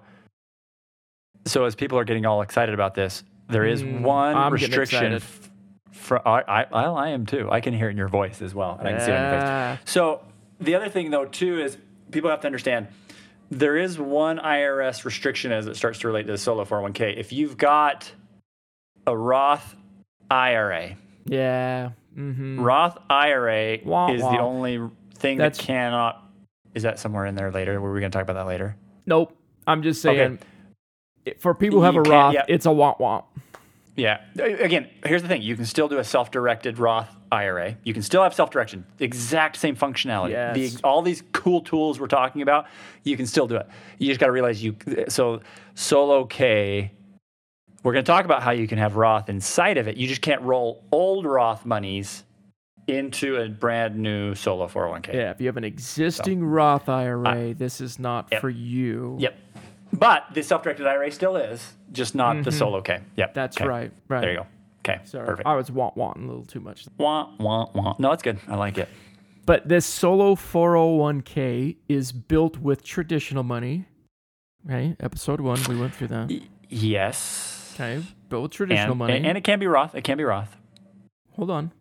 [1.45, 5.13] So as people are getting all excited about this, there is Mm, one I'm restriction.
[5.13, 5.21] excited.
[5.23, 5.49] f-
[5.91, 7.47] fr- I, I, well, I am too.
[7.49, 9.21] I can hear it in your voice as well, and I can see it on
[9.29, 9.81] your face.
[9.85, 10.21] So
[10.59, 11.77] the other thing though too is
[12.11, 12.87] people have to understand
[13.49, 17.15] there is one IRS restriction as it starts to relate to the solo 401k.
[17.17, 18.11] If you've got
[19.05, 19.75] a Roth
[20.29, 21.91] IRA, Yeah.
[22.17, 22.59] Mm-hmm.
[22.59, 24.31] Roth IRA Wah, is wah.
[24.31, 24.81] the only
[25.15, 26.23] thing That's- that cannot.
[26.73, 27.79] Is that somewhere in there later?
[27.79, 28.75] Were we going to talk about that later?
[29.05, 29.35] Nope.
[29.65, 30.39] I'm just saying.
[31.25, 31.37] Okay.
[31.39, 32.43] For people who have You a Roth, yeah.
[32.47, 33.25] it's a want want.
[33.97, 34.21] Yeah.
[34.39, 37.75] Again, here's the thing: you can still do a self-directed Roth IRA.
[37.83, 40.29] You can still have self-direction, exact same functionality.
[40.31, 40.75] Yes.
[40.75, 42.67] The, all these cool tools we're talking about,
[43.03, 43.67] you can still do it.
[43.97, 44.75] You just got to realize you.
[45.09, 45.41] So
[45.75, 46.91] solo K.
[47.83, 49.97] We're going to talk about how you can have Roth inside of it.
[49.97, 52.23] You just can't roll old Roth monies
[52.87, 55.13] into a brand new solo 401k.
[55.13, 55.31] Yeah.
[55.31, 58.41] If you have an existing Roth IRA, this is not Yep.
[58.41, 59.17] for you.
[59.19, 59.35] Yep.
[59.93, 62.99] But the self-directed IRA still is, just not the solo K.
[63.15, 63.29] Yep.
[63.29, 63.33] Mm-hmm.
[63.35, 63.65] That's Okay.
[63.67, 63.91] right.
[64.07, 64.21] Right.
[64.21, 64.45] There you go.
[64.87, 64.99] Okay.
[65.05, 65.25] Sorry.
[65.25, 65.47] Perfect.
[65.47, 66.85] I was want wanting a little too much.
[66.97, 67.95] Wah, wah, wah.
[67.99, 68.39] No, it's good.
[68.47, 68.87] I like it.
[69.45, 73.85] But this solo 401k is built with traditional money.
[74.65, 74.95] Okay.
[74.99, 76.31] Episode one, we went through that.
[76.69, 77.71] Yes.
[77.75, 78.03] Okay.
[78.29, 79.13] Built with traditional And, money.
[79.17, 79.95] and, and it can be Roth.
[79.95, 80.55] It can be Roth.
[81.33, 81.71] Hold on.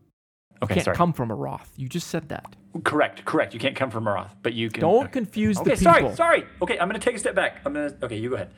[0.63, 0.97] Okay, Can't sorry.
[0.97, 1.71] come from a Roth.
[1.77, 2.57] You just said that.
[2.81, 3.55] Correct, correct.
[3.55, 4.81] You can't come from a Roth, but you can.
[4.81, 5.13] Don't okay.
[5.13, 6.15] confuse Okay, the people.
[6.15, 6.45] sorry, sorry.
[6.63, 7.61] Okay, I'm going to take a step back.
[7.65, 8.05] I'm going to.
[8.05, 8.51] Okay, you go ahead.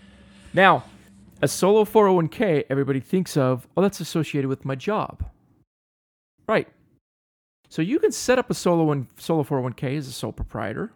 [0.55, 0.85] Now,
[1.43, 5.25] a solo 401k, everybody thinks of, oh, that's associated with my job.
[6.49, 6.69] Right.
[7.69, 10.93] So you can set up a solo one, solo 401k as a sole proprietor.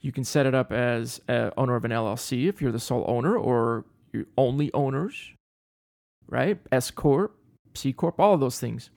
[0.00, 3.04] You can set it up as a owner of an LLC if you're the sole
[3.06, 5.32] owner or you're only owners,
[6.28, 6.58] right?
[6.72, 7.36] S corp,
[7.74, 8.90] C corp, all of those things.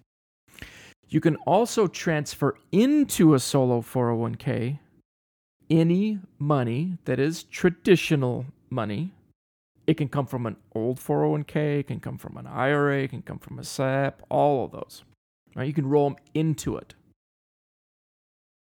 [1.12, 4.80] You can also transfer into a solo 401k
[5.69, 9.13] any money that is traditional money.
[9.88, 13.21] It can come from an old 401k, it can come from an IRA, it can
[13.24, 15.04] come from a SEP, all of those.
[15.54, 15.67] Right?
[15.67, 16.93] You can roll them into it.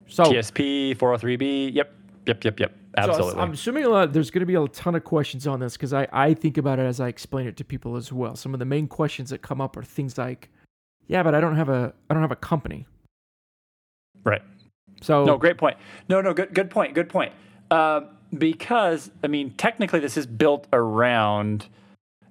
[0.08, 1.74] So, TSP, 403B.
[1.74, 1.94] Yep,
[2.28, 2.72] yep, yep, yep.
[2.72, 3.42] so Absolutely.
[3.42, 5.92] I'm assuming a lot, there's going to be a ton of questions on this because
[5.92, 8.38] I, I think about it as I explain it to people as well.
[8.38, 10.50] Some of the main questions that come up are things like,
[11.08, 12.86] yeah, but I don't have a I don't have a company.
[14.24, 14.42] right.
[15.02, 15.78] So No, great point.
[16.10, 16.96] No, no, good, good point.
[16.96, 17.32] Good point.
[17.70, 18.02] Uh,
[18.38, 21.68] because I mean, technically, this is built around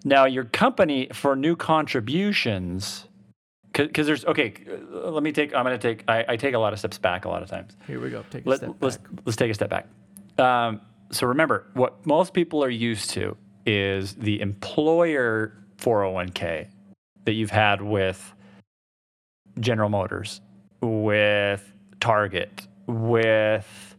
[0.05, 3.07] now your company for new contributions.
[3.73, 4.55] Because there's okay.
[4.69, 5.55] uh, Let me take.
[5.55, 6.05] I'm going to take.
[6.09, 7.77] I, I take a lot of steps back a lot of times.
[7.87, 8.25] here we go.
[8.31, 9.09] Take a Let, step let's back.
[9.27, 9.87] let's take a step back.
[10.39, 13.37] Um, so remember, what most people are used to
[13.67, 16.69] is the employer 401k
[17.25, 18.35] that you've had with
[19.61, 20.41] General Motors,
[20.81, 23.97] with Target, with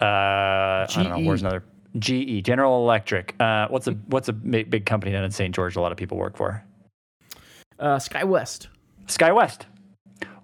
[0.00, 1.18] uh, I don't know.
[1.20, 1.64] Where's another
[1.98, 3.34] GE, General Electric.
[3.40, 5.54] Uh, what's a what's a big, big company down in St.
[5.54, 5.76] George?
[5.76, 6.62] A lot of people work for
[7.78, 8.68] Uh, SkyWest.
[9.06, 9.62] SkyWest,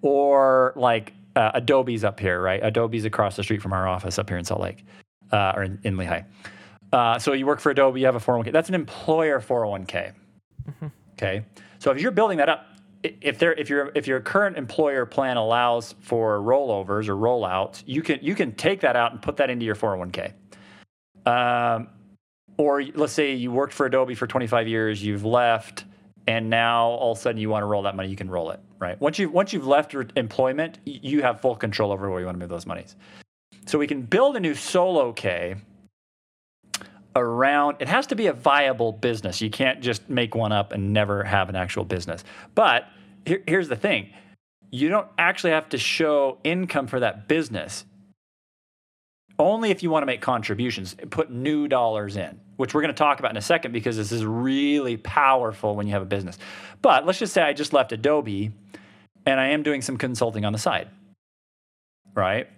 [0.02, 2.60] or like uh, Adobe's up here, right?
[2.64, 4.84] Adobe's across the street from our office up here in Salt Lake,
[5.32, 6.24] uh, or in, in Lehi.
[6.92, 8.52] Uh, so you work for Adobe, you have a 401k.
[8.52, 10.12] That's an employer 401k.
[11.14, 11.44] Okay,
[11.78, 12.66] so if you're building that up,
[13.04, 18.02] if there, if your if your current employer plan allows for rollovers or rollouts, you
[18.02, 20.32] can you can take that out and put that into your 401k.
[21.26, 21.88] Um,
[22.56, 25.84] or let's say you worked for Adobe for 25 years, you've left,
[26.26, 28.50] and now all of a sudden you want to roll that money, you can roll
[28.50, 28.98] it, right?
[29.00, 32.36] Once you've once you've left your employment, you have full control over where you want
[32.36, 32.96] to move those monies.
[33.66, 35.56] So we can build a new solo K
[37.16, 39.40] around it has to be a viable business.
[39.40, 42.24] You can't just make one up and never have an actual business.
[42.54, 42.86] But
[43.26, 44.10] here, here's the thing.
[44.70, 47.84] You don't actually have to show income for that business
[49.38, 52.98] only if you want to make contributions, put new dollars in, which we're going to
[52.98, 56.38] talk about in a second because this is really powerful when you have a business.
[56.82, 58.52] But let's just say I just left Adobe
[59.26, 60.88] and I am doing some consulting on the side,
[62.14, 62.48] right?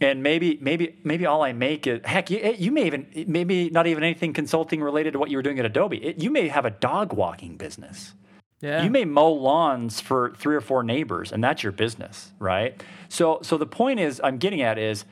[0.00, 2.30] And maybe, maybe, maybe all I make is heck.
[2.30, 5.58] You, you may even, maybe not even anything consulting related to what you were doing
[5.58, 6.02] at Adobe.
[6.02, 8.12] It, you may have a dog walking business.
[8.60, 8.82] Yeah.
[8.82, 12.82] You may mow lawns for three or four neighbors, and that's your business, right?
[13.08, 15.04] So, so the point is, I'm getting at is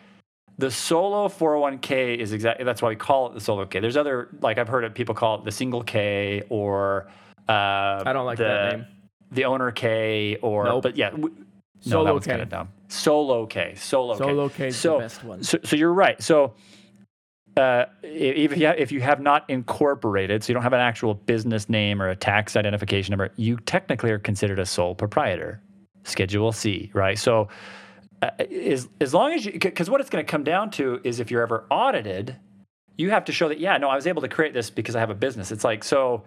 [0.56, 3.80] the solo 401k is exactly that's why we call it the solo K.
[3.80, 7.08] There's other like I've heard of people call it the single K or
[7.48, 8.86] uh, I don't like the, that name.
[9.32, 10.82] The owner K or Nope.
[10.82, 11.34] but yeah, w-
[11.86, 12.30] no, that K.
[12.30, 12.68] kind of dumb.
[12.88, 15.42] Solo K, solo Solo K is the best one.
[15.42, 16.22] So, so you're right.
[16.22, 16.54] So,
[17.56, 21.14] uh, if you have, if you have not incorporated, so you don't have an actual
[21.14, 25.60] business name or a tax identification number, you technically are considered a sole proprietor,
[26.02, 27.18] Schedule C, right?
[27.18, 27.48] So,
[28.22, 31.20] uh, as as long as you, because what it's going to come down to is
[31.20, 32.36] if you're ever audited,
[32.96, 35.00] you have to show that yeah, no, I was able to create this because I
[35.00, 35.52] have a business.
[35.52, 36.24] It's like so.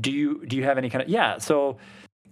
[0.00, 1.38] Do you do you have any kind of yeah?
[1.38, 1.78] So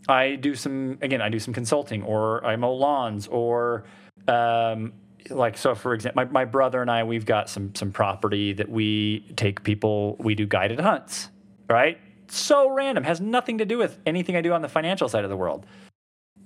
[0.09, 1.23] I do some again.
[1.23, 3.85] I do some consulting, or I mow lawns, or
[4.27, 4.93] um,
[5.31, 8.69] like so for example, my, my brother and I, we've got some some property that
[8.69, 11.29] we take people, we do guided hunts,
[11.69, 11.99] right?
[12.29, 15.31] So random, has nothing to do with anything I do on the financial side of
[15.31, 15.67] the world.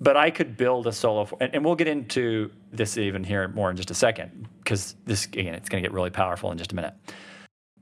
[0.00, 3.70] But I could build a solo, and, and we'll get into this even here more
[3.70, 6.72] in just a second, because this again, it's going to get really powerful in just
[6.72, 6.94] a minute.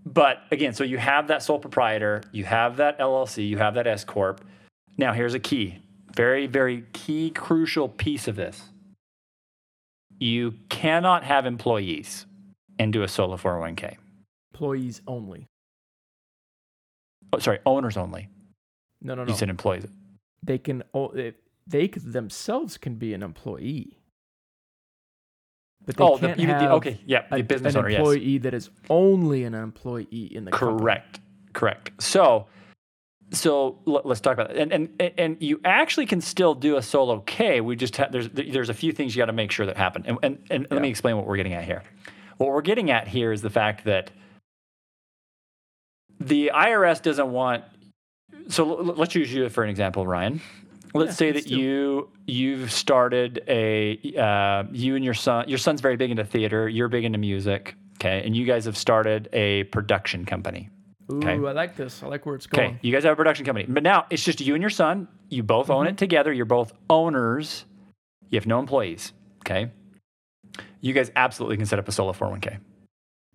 [0.07, 3.87] But again, so you have that sole proprietor, you have that LLC, you have that
[3.87, 4.45] S corp.
[4.99, 5.79] Now here's a key,
[6.15, 8.69] very very key, crucial piece of this
[10.25, 12.25] you cannot have employees
[12.79, 13.97] and do a solo 401k.
[14.55, 15.47] Employees only.
[17.33, 18.29] Oh, sorry, owners only.
[19.03, 19.31] No, no, no.
[19.33, 19.85] You said employees.
[20.43, 20.83] they can.
[21.67, 23.99] They, themselves can be an employee.
[25.87, 27.99] But they Oh, can't mean have the, okay, yeah, a- the business an owner, yes.
[27.99, 30.79] employee that is only an employee in the company.
[30.79, 31.21] Correct,
[31.53, 31.91] correct.
[32.03, 32.47] So,
[33.37, 34.57] so let, us talk about that.
[34.57, 37.61] And, and and you actually can still do a solo K.
[37.61, 40.05] We just have there's there's a few things you got to make sure that happen.
[40.07, 41.83] And and, and let me explain what we're getting at here.
[42.39, 44.11] What we're getting at here is the fact that
[46.21, 47.65] the IRS doesn't want.
[48.49, 50.41] So let's use you for an example, Ryan.
[50.93, 51.51] Let's Yeah, say that it.
[51.51, 55.49] you you've started a uh, you and your son.
[55.49, 56.69] Your son's very big into theater.
[56.69, 57.75] You're big into music.
[58.01, 60.69] Okay, and you guys have started a production company.
[61.13, 61.33] Ooh, Okay.
[61.33, 62.03] I like this.
[62.03, 62.67] I like where it's going.
[62.67, 65.07] Okay, you guys have a production company, but now it's just you and your son.
[65.29, 65.97] You both own it mm-hmm.
[65.97, 66.33] together.
[66.33, 67.67] You're both owners.
[68.31, 69.13] You have no employees.
[69.41, 69.71] Okay,
[70.81, 72.59] you guys absolutely can set up a solo 401k,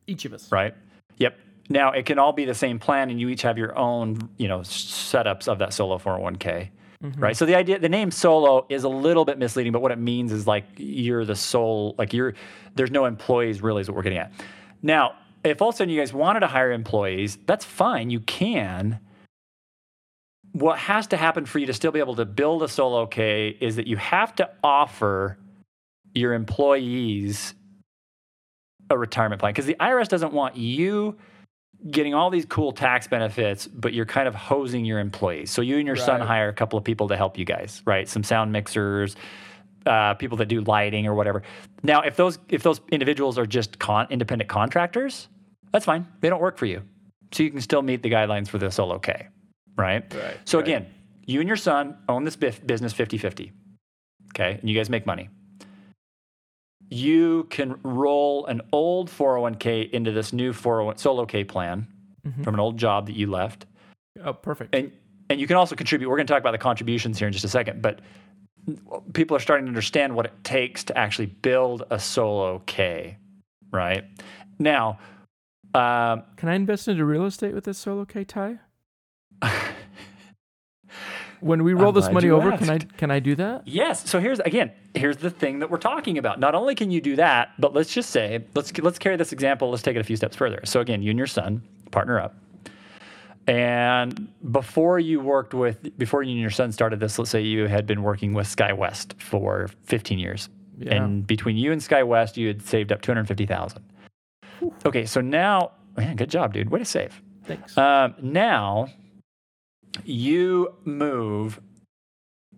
[0.07, 0.51] Each of us.
[0.51, 0.73] right?
[1.17, 1.37] Yep.
[1.69, 4.47] Now it can all be the same plan, and you each have your own, you
[4.47, 6.69] know, setups of that solo 401k,
[7.03, 7.21] mm-hmm.
[7.21, 7.37] right?
[7.37, 10.31] So the idea, the name solo is a little bit misleading, but what it means
[10.31, 12.33] is like you're the sole, like you're.
[12.75, 14.31] There's no employees, really, is what we're getting at.
[14.81, 18.09] Now, if all of a sudden you guys wanted to hire employees, that's fine.
[18.09, 18.99] You can
[20.51, 23.55] what has to happen for you to still be able to build a solo K
[23.59, 25.37] is that you have to offer
[26.13, 27.53] your employees
[28.89, 31.15] a retirement plan because the IRS doesn't want you
[31.91, 35.51] getting all these cool tax benefits, but you're kind of hosing your employees.
[35.51, 38.09] So you and your son hire a couple of people to help you guys, right?
[38.09, 39.15] Some sound mixers,
[39.85, 41.41] uh, people that do lighting or whatever.
[41.83, 45.27] Now, if those if those individuals are just con- independent contractors,
[45.71, 46.07] that's fine.
[46.21, 46.81] They don't work for you,
[47.31, 49.27] so you can still meet the guidelines for the solo K,
[49.77, 50.11] right?
[50.13, 50.67] Right, So right.
[50.67, 50.87] again,
[51.25, 53.51] you and your son own this bif- business 50-50.
[54.33, 55.29] Okay, and you guys make money.
[56.89, 61.87] You can roll an old 401k into this new 401 solo K plan
[62.27, 62.43] Mhm.
[62.43, 63.65] from an old job that you left.
[64.23, 64.73] Oh, perfect.
[64.75, 64.91] And
[65.31, 66.09] and you can also contribute.
[66.09, 67.99] We're going to talk about the contributions here in just a second, but
[69.13, 73.17] people are starting to understand what it takes to actually build a solo K,
[73.71, 74.05] right?
[74.59, 74.99] Now,
[75.73, 78.59] um, Can I invest into real estate with this solo K Ty?
[81.41, 83.67] When we roll I'm this money over, can I can I do that?
[83.67, 84.09] Yes.
[84.09, 86.39] So here's again, here's the thing that we're talking about.
[86.39, 89.69] Not only can you do that, but let's just say, let's let's carry this example.
[89.69, 90.59] Let's take it a few steps further.
[90.65, 92.35] So again, you and your son partner up,
[93.49, 97.65] and before you worked with, before you and your son started this, let's say you
[97.67, 100.95] had been working with SkyWest for 15 years, Yeah.
[100.95, 103.83] and between you and SkyWest, you had saved up 250,000.
[104.85, 106.69] Okay, so now, man, good job, dude.
[106.69, 107.21] Way to save.
[107.45, 107.75] Thanks.
[107.77, 108.87] Um, now
[110.03, 111.59] you move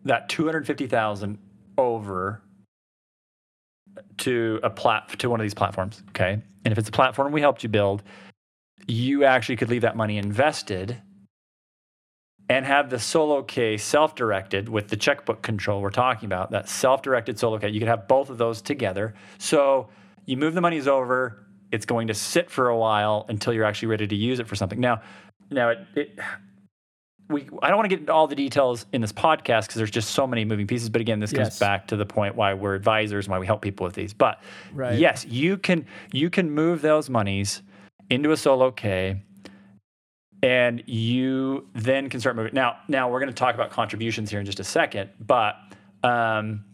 [0.04, 1.38] that 250,000
[1.78, 2.42] over
[4.18, 6.42] to a plat to one of these platforms, okay?
[6.66, 8.04] And if it's a platform we helped you build,
[8.88, 11.02] you actually could leave that money invested
[12.50, 17.40] and have the solo K self-directed with the checkbook control we're talking about, that self-directed
[17.40, 17.70] solo K.
[17.70, 19.14] You could have both of those together.
[19.38, 19.90] So
[20.26, 23.88] you move the monies over, it's going to sit for a while until you're actually
[23.88, 24.80] ready to use it for something.
[24.80, 25.02] Now,
[25.50, 26.20] now it, it
[27.30, 29.92] we I don't want to get into all the details in this podcast because there's
[29.92, 30.90] just so many moving pieces.
[30.90, 31.40] But again, this Yes.
[31.40, 34.14] comes back to the point why we're advisors and why we help people with these.
[34.14, 34.42] But
[34.74, 35.00] Right.
[35.00, 37.62] yes, you can you can move those monies
[38.12, 39.24] into a solo K
[40.44, 42.54] and you then can start moving.
[42.54, 45.56] Now, now we're going to talk about contributions here in just a second, but
[46.04, 46.66] um,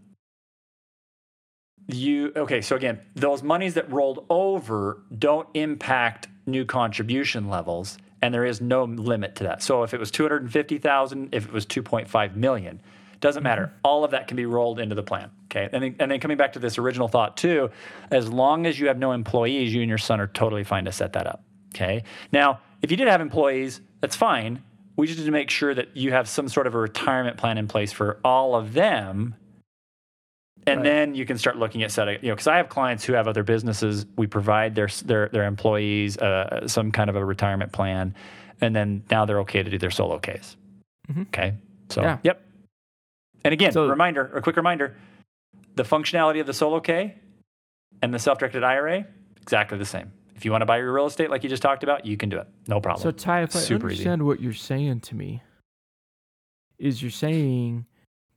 [1.87, 2.61] you okay?
[2.61, 8.59] So again, those monies that rolled over don't impact new contribution levels, and there is
[8.61, 9.61] no limit to that.
[9.61, 12.35] So if it was two hundred and fifty thousand, if it was two point five
[12.35, 12.81] million,
[13.19, 13.71] doesn't matter.
[13.83, 15.31] All of that can be rolled into the plan.
[15.45, 17.69] Okay, and then, and then coming back to this original thought too,
[18.11, 20.91] as long as you have no employees, you and your son are totally fine to
[20.91, 21.43] set that up.
[21.73, 22.03] Okay.
[22.31, 24.61] Now, if you did have employees, that's fine.
[24.95, 27.57] We just need to make sure that you have some sort of a retirement plan
[27.57, 29.35] in place for all of them.
[30.65, 30.83] And Right.
[30.83, 33.27] then you can start looking at setting, you know, because I have clients who have
[33.27, 34.05] other businesses.
[34.17, 38.13] We provide their their their employees uh, some kind of a retirement plan,
[38.59, 40.57] and then now they're okay to do their solo case.
[41.11, 41.27] Mhm.
[41.27, 41.53] Okay,
[41.89, 42.17] so Yeah.
[42.23, 42.41] yep.
[43.43, 44.95] And again, So- reminder, a quick reminder:
[45.75, 47.15] the functionality of the solo K
[48.01, 49.05] and the self-directed IRA,
[49.41, 50.11] exactly the same.
[50.35, 52.29] If you want to buy your real estate like you just talked about, you can
[52.29, 52.47] do it.
[52.67, 53.01] No problem.
[53.01, 53.95] So Ty, if I Super easy.
[53.95, 55.41] understand what you're saying to me,
[56.77, 57.85] is you're saying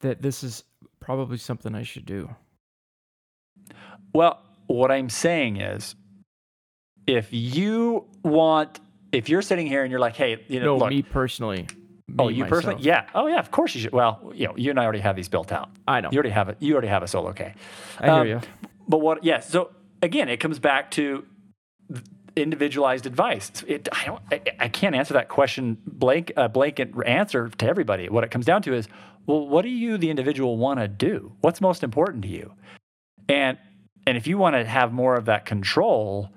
[0.01, 0.65] that this is
[0.99, 2.35] probably something I should do.
[4.15, 5.95] Well, what I'm saying is,
[7.07, 8.81] if you want,
[9.13, 11.67] if you're sitting here and you're like, hey, you know, No, look, me personally.
[12.19, 13.93] Oh, you personally, yeah, oh yeah, of course you should.
[13.93, 15.71] Well, you know, you and I already have these built out.
[15.87, 16.11] I know.
[16.11, 16.57] You already have it.
[16.61, 17.55] You already have a solo K.
[17.99, 18.41] I hear Um, you.
[18.89, 19.25] But what?
[19.25, 19.49] Yes.
[19.49, 19.71] So
[20.03, 21.25] again, it comes back to
[22.37, 23.51] individualized advice.
[23.67, 24.23] It, I don't.
[24.31, 28.09] I, I can't answer that question blank a blanket answer to everybody.
[28.09, 28.89] What it comes down to is,
[29.27, 31.33] well, what do you, the individual, want to do?
[31.41, 32.53] What's most important to you?
[33.29, 33.59] And
[34.07, 36.31] and if you want to have more of that control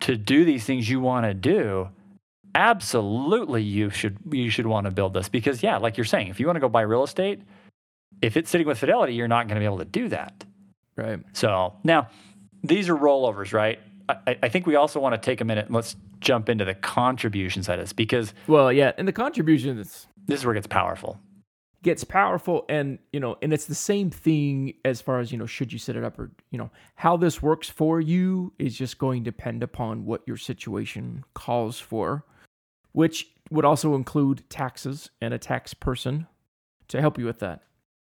[0.00, 1.88] to do these things you want to do,
[2.54, 6.38] absolutely you should you should want to build this because yeah, like you're saying, if
[6.40, 7.42] you want to go buy real estate,
[8.22, 10.44] if it's sitting with Fidelity, you're not going to be able to do that.
[10.96, 11.20] Right.
[11.32, 12.08] So now
[12.62, 13.78] these are rollovers, right?
[14.08, 16.74] I, I think we also want to take a minute and let's jump into the
[16.74, 20.66] contribution side of this because Well, yeah, and the contributions this is where it gets
[20.66, 21.18] powerful.
[21.82, 25.46] gets powerful and you know and it's the same thing as far as you know
[25.46, 28.98] should you set it up or you know how this works for you is just
[28.98, 32.24] going to depend upon what your situation calls for
[32.94, 36.26] which would also include taxes and a tax person
[36.88, 37.62] to help you with that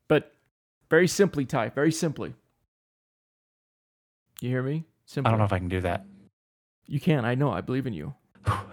[0.07, 0.33] but
[0.89, 2.33] very simply ty very simply
[4.41, 6.05] you hear me simply I don't know if I can do that.
[6.85, 8.13] you can i know i believe in you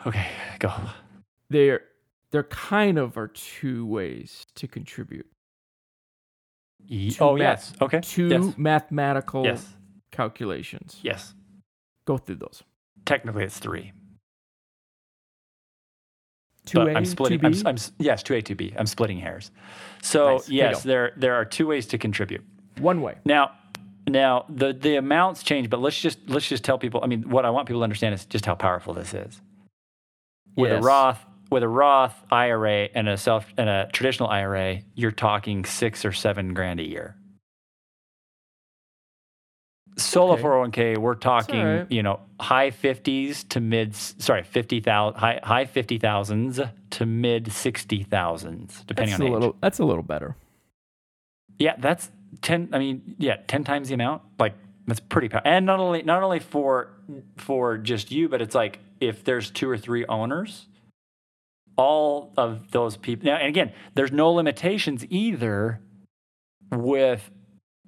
[0.07, 0.27] Okay,
[0.59, 0.73] go.
[1.49, 1.83] there
[2.33, 5.27] there kind of are two ways to contribute
[6.87, 7.75] Ye- Two oh, math- yes.
[7.83, 8.01] Okay.
[8.01, 8.55] two Yes.
[8.59, 9.77] mathematical Yes.
[10.11, 11.35] calculations Yes.
[12.07, 12.63] go through those
[13.07, 13.93] Technically, it's three.
[16.67, 17.41] Two A, I'm splitting.
[17.41, 17.63] two I'm, B.
[17.67, 18.73] I'm, yes, two A, two B.
[18.79, 19.51] I'm splitting hairs.
[20.03, 20.49] So Nice.
[20.49, 22.45] Yes, there there are two ways to contribute.
[22.79, 23.17] One way.
[23.25, 23.53] Now,
[24.09, 27.01] now the the amounts change, but let's just let's just tell people.
[27.03, 29.41] I mean, what I want people to understand is just how powerful this is.
[30.57, 30.83] With Yes.
[30.83, 35.65] a Roth, with a Roth IRA and a self and a traditional IRA, you're talking
[35.65, 37.17] six or seven grand a year.
[39.97, 40.43] Solo Okay.
[40.95, 41.93] 401k, we're talking, alright.
[41.93, 49.11] you know, high 50s to mid, sorry, 50,000, high, high 50,000s to mid 60,000s, depending
[49.11, 49.33] That's on a age.
[49.33, 49.57] little.
[49.61, 50.37] That's a little better.
[51.59, 52.11] Yeah, that's
[52.41, 52.71] ten.
[52.73, 54.23] I mean, yeah, ten times the amount.
[54.39, 54.55] Like
[54.87, 55.51] that's pretty powerful.
[55.51, 56.89] And not only not only for
[57.37, 60.67] for just you, but it's like if there's two or three owners,
[61.77, 63.27] all of those people.
[63.27, 65.81] Now, and again, there's no limitations either
[66.73, 67.31] with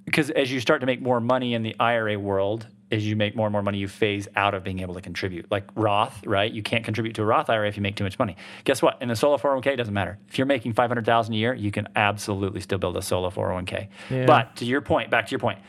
[0.05, 3.35] because as you start to make more money in the IRA world, as you make
[3.35, 5.51] more and more money, you phase out of being able to contribute.
[5.51, 6.53] Like Roth, right?
[6.53, 8.37] You can't contribute to a Roth IRA if you make too much money.
[8.65, 9.01] Guess what?
[9.01, 10.19] In the solo 401k, it doesn't matter.
[10.29, 13.89] If you're making 500,000 a year, you can absolutely still build a solo 401k.
[14.11, 14.27] Yeah.
[14.27, 15.61] But to your point, back to your point,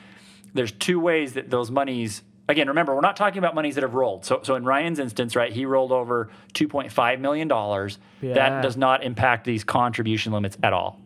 [0.53, 2.23] there's two ways that those monies.
[2.49, 4.25] Again, remember, we're not talking about monies that have rolled.
[4.25, 7.99] So, so in Ryan's instance, right, he rolled over 2.5 million dollars.
[8.21, 8.33] Yeah.
[8.33, 10.99] That does not impact these contribution limits at all.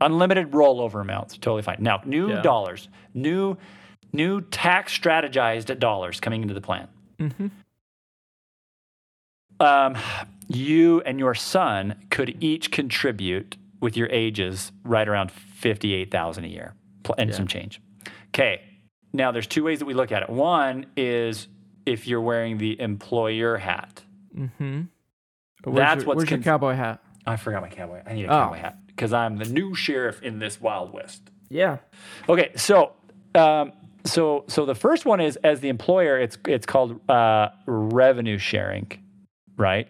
[0.00, 1.76] Unlimited rollover amounts, totally fine.
[1.80, 2.42] Now, new Yeah.
[2.42, 3.56] dollars, new
[4.12, 6.88] new tax strategized dollars coming into the plan.
[7.18, 7.46] Mm-hmm.
[9.60, 9.96] Um,
[10.48, 16.48] you and your son could each contribute with your ages right around fifty-eight thousand a
[16.48, 17.36] year pl- and Yeah.
[17.36, 17.80] some change.
[18.28, 18.62] Okay.
[19.12, 20.28] Now, there's two ways that we look at it.
[20.30, 21.46] One is
[21.86, 24.02] if you're wearing the employer hat.
[24.36, 24.82] Mm-hmm.
[25.62, 27.00] Where's That's your, what's Where's your cowboy hat?
[27.24, 28.02] I forgot my cowboy.
[28.04, 28.30] I need a Oh.
[28.44, 31.22] cowboy hat because I'm the new sheriff in this Wild West.
[31.48, 31.78] Yeah.
[32.28, 32.92] Okay, so
[33.34, 33.72] um,
[34.04, 38.90] so so the first one is as the employer, it's it's called uh, revenue sharing,
[39.56, 39.88] right?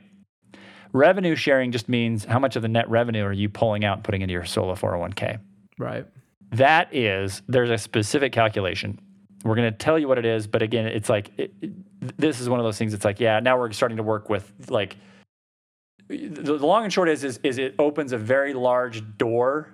[0.92, 4.04] Revenue sharing just means how much of the net revenue are you pulling out and
[4.04, 5.40] putting into your solo 401k.
[5.76, 6.06] Right.
[6.52, 9.00] That is, there's a specific calculation.
[9.42, 11.72] We're going to tell you what it is, but again, it's like it, it-
[12.16, 12.94] this is one of those things.
[12.94, 14.96] It's like, yeah, now we're starting to work with like
[16.08, 19.70] the, long and short is, is is it opens a very large door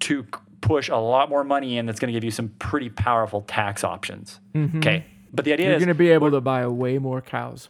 [0.00, 0.24] to
[0.60, 1.86] push a lot more money in.
[1.86, 4.40] That's going to give you some pretty powerful tax options.
[4.54, 4.76] Mhm.
[4.78, 7.68] Okay, but the idea is You're going to be able to buy way more cows.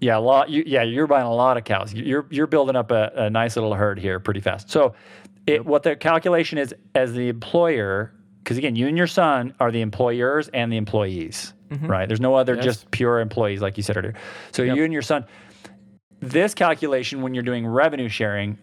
[0.00, 0.48] yeah, a lot.
[0.50, 1.92] You, yeah, you're buying a lot of cows.
[1.92, 4.70] You're you're building up a, a nice little herd here pretty fast.
[4.70, 4.94] So,
[5.46, 8.12] it, what the calculation is as the employer,
[8.42, 11.52] because again, you and your son are the employers and the employees,
[11.82, 12.06] right?
[12.08, 12.64] There's no other Yes.
[12.64, 14.14] just pure employees like you said earlier.
[14.52, 14.76] So Yep.
[14.76, 15.24] you and your son.
[16.20, 18.58] This calculation, when you're doing revenue sharing,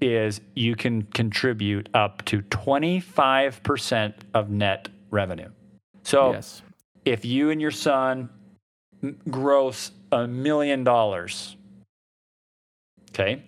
[0.00, 5.48] is you can contribute up to 25% of net revenue.
[6.02, 6.62] So yes.
[7.04, 8.28] if you and your son
[9.30, 11.56] gross a million dollars,
[13.10, 13.42] okay,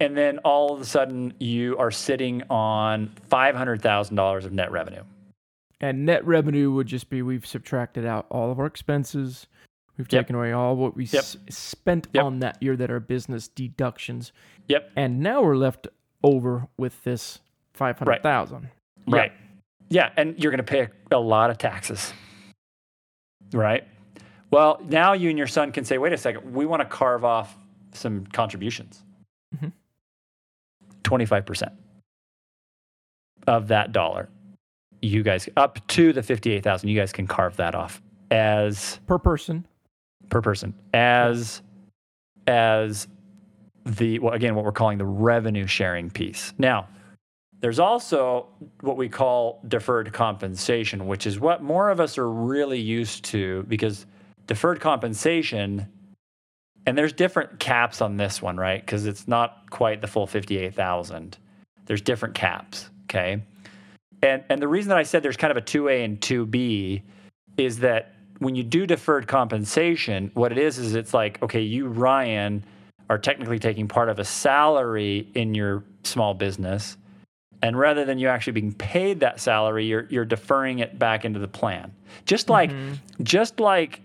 [0.00, 5.02] and then all of a sudden you are sitting on $500,000 of net revenue.
[5.80, 9.46] And net revenue would just be we've subtracted out all of our expenses.
[9.98, 10.22] We've Yep.
[10.26, 11.18] taken away all what we Yep.
[11.20, 12.24] s- spent Yep.
[12.24, 14.32] on that year that are business deductions.
[14.68, 14.92] Yep.
[14.96, 15.88] And now we're left
[16.22, 17.40] over with this
[17.74, 18.70] 500,000.
[19.08, 19.32] Right.
[19.90, 22.12] Yeah, and you're going to pay a, lot of taxes.
[23.52, 23.86] Right?
[24.50, 27.24] Well, now you and your son can say, wait a second, we want to carve
[27.24, 27.56] off
[27.92, 29.02] some contributions.
[29.56, 29.72] Mhm.
[31.02, 31.72] 25%
[33.46, 34.28] of that dollar.
[35.00, 39.66] You guys, up to the 58,000, you guys can carve that off as Per person.
[40.28, 41.62] Per person as
[42.46, 43.08] as
[43.84, 46.52] the well again what we're calling the revenue sharing piece.
[46.58, 46.88] Now,
[47.60, 48.46] there's also
[48.80, 53.64] what we call deferred compensation, which is what more of us are really used to
[53.68, 54.06] because
[54.46, 55.88] deferred compensation
[56.86, 58.80] and there's different caps on this one, right?
[58.80, 61.36] Because it's not quite the full 58,000.
[61.84, 63.42] There's different caps, okay?
[64.22, 67.02] And and the reason that I said there's kind of a 2A and 2B
[67.56, 71.88] is that when you do deferred compensation, what it is is it's like, okay, you,
[71.88, 72.64] Ryan,
[73.10, 76.96] are technically taking part of a salary in your small business.
[77.62, 81.40] And rather than you actually being paid that salary, you're, you're deferring it back into
[81.40, 81.92] the plan.
[82.24, 82.90] Just mm-hmm.
[82.90, 84.00] like, just like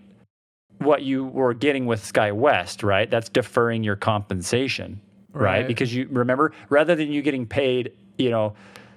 [0.78, 3.08] what you were getting with SkyWest, right?
[3.08, 5.00] That's deferring your compensation,
[5.32, 5.58] right?
[5.58, 5.66] Right.
[5.68, 8.54] Because you remember, rather than you getting paid, you know,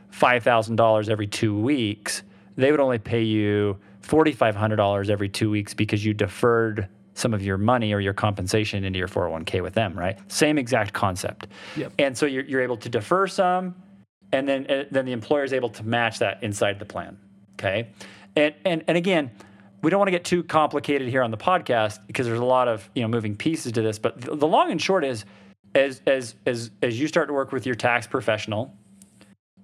[0.09, 2.23] five thousand dollars every two weeks,
[2.55, 3.77] they would only pay you
[4.07, 7.99] forty five hundred dollars every two weeks because you deferred some of your money or
[7.99, 10.19] your compensation into your 401k with them, right?
[10.31, 11.47] Same exact concept.
[11.75, 11.93] Yep.
[11.97, 13.73] And so you're, you're able to defer some,
[14.31, 17.17] and then uh, then the employer is able to match that inside the plan.
[17.53, 17.89] Okay,
[18.35, 19.31] and and and again,
[19.81, 22.67] we don't want to get too complicated here on the podcast because there's a lot
[22.67, 23.97] of you know moving pieces to this.
[23.99, 25.25] But the, the long and short is,
[25.73, 28.75] as as as as you start to work with your tax professional,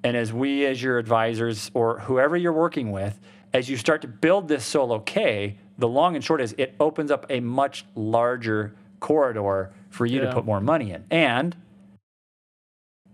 [0.03, 3.19] and as we as your advisors or whoever you're working with,
[3.53, 7.11] as you start to build this solo K, the long and short is it opens
[7.11, 11.05] up a much larger corridor for you to put more money in.
[11.11, 11.55] And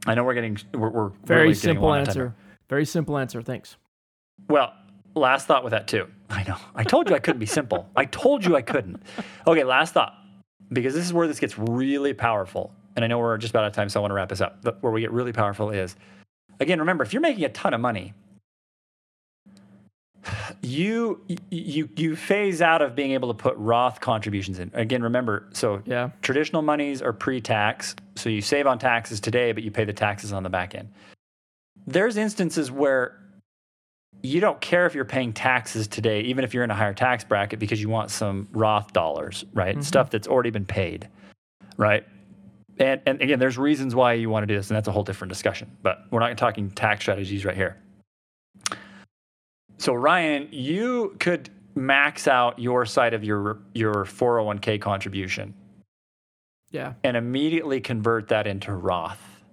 [0.05, 2.35] I know we're getting we're, we're Very really simple answer.
[2.69, 3.41] Very simple answer.
[3.41, 3.75] Thanks.
[4.47, 4.73] well,
[5.15, 6.07] last thought with that too.
[6.29, 6.57] I know.
[6.75, 7.89] I told you I couldn't be simple.
[7.95, 9.01] I told you I couldn't.
[9.47, 10.13] Okay, last thought.
[10.71, 12.71] Because this is where this gets really powerful.
[12.95, 14.41] And I know we're just about out of time, so I want to wrap this
[14.41, 14.61] up.
[14.61, 15.95] But where we get really powerful is
[16.59, 18.13] again, remember, if you're making a ton of money,
[20.61, 24.71] you you you phase out of being able to put Roth contributions in.
[24.73, 26.09] Again, remember, so Yeah.
[26.21, 30.33] traditional monies are pre-tax, so you save on taxes today, but you pay the taxes
[30.33, 30.89] on the back end.
[31.87, 33.17] There's instances where
[34.21, 37.23] you don't care if you're paying taxes today, even if you're in a higher tax
[37.23, 39.75] bracket, because you want some Roth dollars, right?
[39.75, 39.81] Mm-hmm.
[39.81, 41.07] Stuff that's already been paid,
[41.77, 42.05] right?
[42.79, 45.03] And and again, there's reasons why you want to do this, and that's a whole
[45.03, 45.71] different discussion.
[45.83, 47.77] But we're not talking tax strategies right here.
[49.79, 55.53] So Ryan, you could max out your side of your your 401k contribution
[56.71, 56.93] Yeah.
[57.03, 59.43] and immediately convert that into Roth.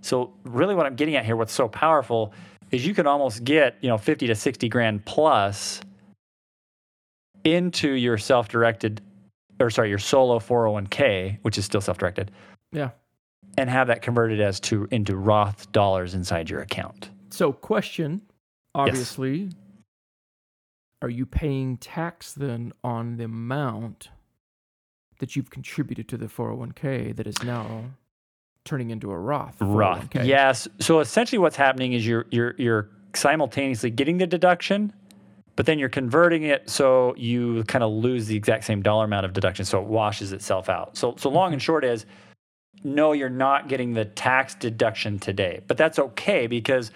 [0.00, 2.32] So really what I'm getting at here what's so powerful
[2.72, 5.80] is you can almost get, you know, 50 to 60 grand plus
[7.44, 9.00] into your self-directed
[9.60, 12.30] or sorry, your solo 401k, which is still self-directed,
[12.72, 12.90] Yeah.
[13.58, 17.10] and have that converted as to into Roth dollars inside your account.
[17.28, 18.22] So, question
[18.74, 19.50] obviously,
[21.02, 24.10] are you paying tax then on the amount
[25.18, 27.84] that you've contributed to the 401k that is now
[28.64, 29.56] turning into a Roth?
[29.60, 30.10] Roth.
[30.10, 30.26] 401k?
[30.26, 30.68] Yes.
[30.78, 34.92] So essentially what's happening is you're you're you're simultaneously getting the deduction,
[35.56, 39.26] but then you're converting it so you kind of lose the exact same dollar amount
[39.26, 40.96] of deduction so it washes itself out.
[40.96, 41.66] So so long and mm-hmm.
[41.66, 42.06] short is
[42.84, 45.60] no you're not getting the tax deduction today.
[45.66, 46.90] But that's okay because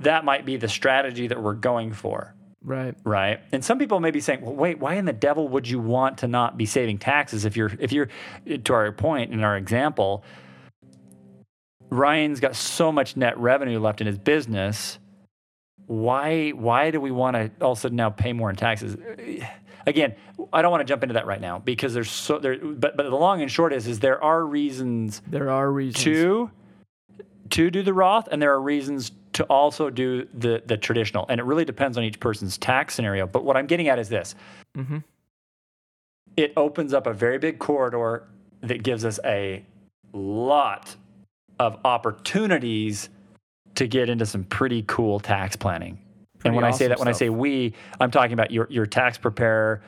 [0.00, 2.94] that might be the strategy that we're going for Right.
[3.04, 3.40] right?
[3.52, 6.18] And some people may be saying, "Well, wait, why in the devil would you want
[6.18, 8.08] to not be saving taxes if you're if you're
[8.64, 10.22] to our point in our example,
[11.90, 14.98] Ryan's got so much net revenue left in his business.
[15.86, 18.96] Why why do we want to all of a sudden now pay more in taxes?
[19.86, 20.14] Again,
[20.52, 23.04] I don't want to jump into that right now because there's so there but but
[23.10, 26.04] the long and short is is there are reasons There are reasons.
[26.04, 26.50] to
[27.50, 29.10] to do the Roth, and there are reasons
[29.40, 31.26] to also do the the traditional.
[31.28, 33.26] And it really depends on each person's tax scenario.
[33.26, 34.34] But what I'm getting at is this:
[34.74, 34.98] hmm
[36.36, 38.24] it opens up a very big corridor
[38.62, 39.64] that gives us a
[40.12, 40.94] lot
[41.58, 43.08] of opportunities
[43.74, 45.98] to get into some pretty cool tax planning.
[46.38, 48.66] Pretty and when I say awesome that, when I say we, I'm talking about your
[48.70, 49.82] your tax preparer,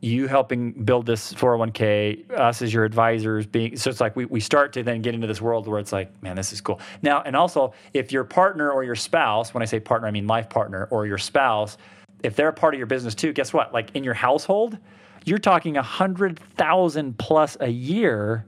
[0.00, 4.40] you helping build this 401k, us as your advisors being so it's like we, we
[4.40, 6.80] start to then get into this world where it's like, man, this is cool.
[7.02, 10.26] Now, and also if your partner or your spouse, when I say partner, I mean
[10.26, 11.76] life partner or your spouse,
[12.22, 13.72] if they're a part of your business too, guess what?
[13.74, 14.78] Like in your household,
[15.24, 18.46] you're talking a hundred thousand plus a year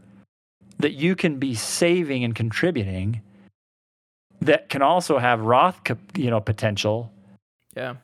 [0.79, 3.21] that you can be saving and contributing
[4.41, 5.81] that can also have Roth,
[6.17, 7.13] you know, potential.
[7.77, 7.97] Yeah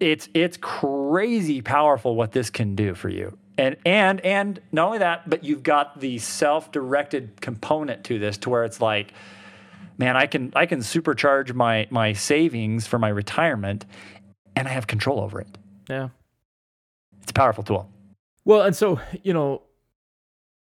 [0.00, 3.36] it's it's crazy powerful what this can do for you.
[3.56, 8.50] And and and not only that, but you've got the self-directed component to this to
[8.50, 9.12] where it's like
[9.98, 13.84] man, I can I can supercharge my my savings for my retirement
[14.56, 15.48] and I have control over it.
[15.88, 16.08] Yeah.
[17.22, 17.90] It's a powerful tool.
[18.44, 19.62] Well, and so, you know,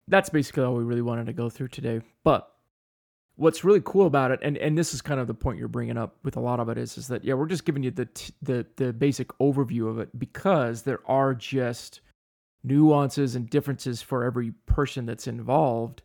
[0.07, 2.01] that's basically all we really wanted to go through today.
[2.23, 2.52] But
[3.35, 5.97] what's really cool about it and and this is kind of the point you're bringing
[5.97, 8.05] up with a lot of it is is that yeah we're just giving you the
[8.05, 12.01] t- the the basic overview of it because there are just
[12.63, 16.01] nuances and differences for every person that's involved.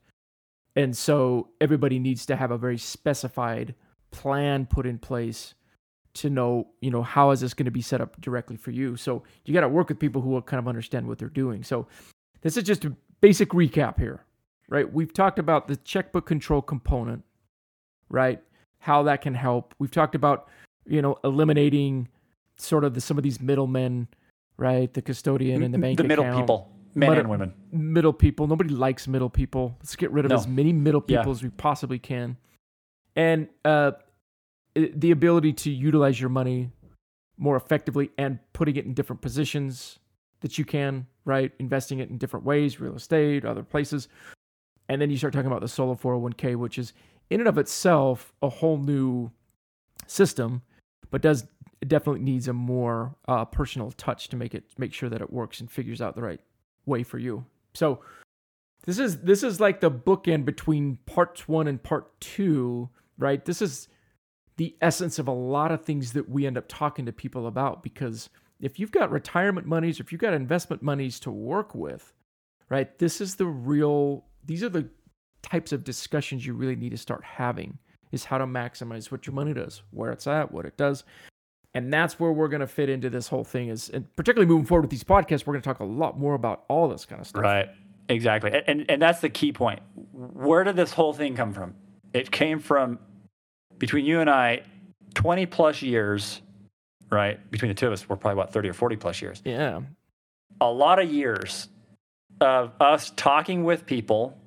[0.76, 3.74] And so everybody needs to have a very specified
[4.10, 5.54] plan put in place
[6.14, 8.96] to know you know how is this going to be set up directly for you.
[8.96, 11.62] So you got to work with people who will kind of understand what they're doing.
[11.62, 11.86] So
[12.40, 14.24] this is just a basic recap here
[14.68, 14.90] right?
[14.92, 17.24] We've talked about the checkbook control component,
[18.08, 18.42] right?
[18.80, 19.74] How that can help.
[19.78, 20.48] We've talked about,
[20.86, 22.08] you know, eliminating
[22.56, 24.08] sort of the, some of these middlemen,
[24.56, 24.92] right?
[24.92, 26.42] The custodian and the bank the middle account.
[26.42, 27.54] people, men and women.
[27.72, 28.46] Middle people.
[28.46, 29.76] Nobody likes middle people.
[29.80, 30.36] Let's get rid of No.
[30.36, 31.30] as many middle people Yeah.
[31.30, 32.36] as we possibly can.
[33.16, 33.92] And uh,
[34.74, 36.70] the ability to utilize your money
[37.36, 39.98] more effectively and putting it in different positions
[40.40, 41.52] that you can, right?
[41.58, 44.08] Investing it in different ways, real estate, other places.
[44.89, 46.93] And then you start talking about the solo 401k, which is
[47.30, 49.30] in and of itself a whole new
[50.07, 50.62] system,
[51.11, 51.47] but does
[51.80, 55.32] it definitely needs a more uh, personal touch to make it make sure that it
[55.32, 56.41] works and figures out the right
[56.86, 57.45] way for you.
[57.74, 58.01] So
[58.84, 63.45] this is this is like the bookend between parts one and part two, right?
[63.45, 63.89] This is
[64.57, 67.82] the essence of a lot of things that we end up talking to people about
[67.82, 68.28] because
[68.61, 72.12] if you've got retirement monies, or if you've got investment monies to work with,
[72.68, 72.99] right?
[72.99, 74.88] This is the real these are the
[75.42, 77.78] types of discussions you really need to start having
[78.11, 81.05] is how to maximize what your money does, where it's at, what it does.
[81.74, 84.66] And that's where we're going to fit into this whole thing is and particularly moving
[84.66, 87.20] forward with these podcasts, we're going to talk a lot more about all this kind
[87.20, 87.42] of stuff.
[87.42, 87.68] Right.
[88.09, 88.51] Exactly.
[88.53, 89.80] And, and and that's the key point.
[90.12, 91.74] Where did this whole thing come from?
[92.14, 92.99] It came from
[93.76, 94.62] between you and I
[95.14, 96.40] 20 plus years,
[97.11, 97.38] right?
[97.51, 99.42] Between the two of us, we're probably about 30 or 40 plus years.
[99.44, 99.82] Yeah.
[100.62, 101.68] A lot of years
[102.40, 104.38] of us talking with people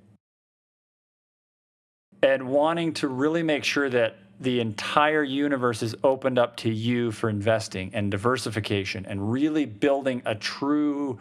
[2.24, 7.12] and wanting to really make sure that the entire universe is opened up to you
[7.12, 11.20] for investing and diversification and really building a true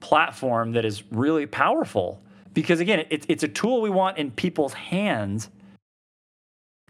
[0.00, 2.22] platform that is really powerful.
[2.54, 5.50] Because again, it's, it's a tool we want in people's hands.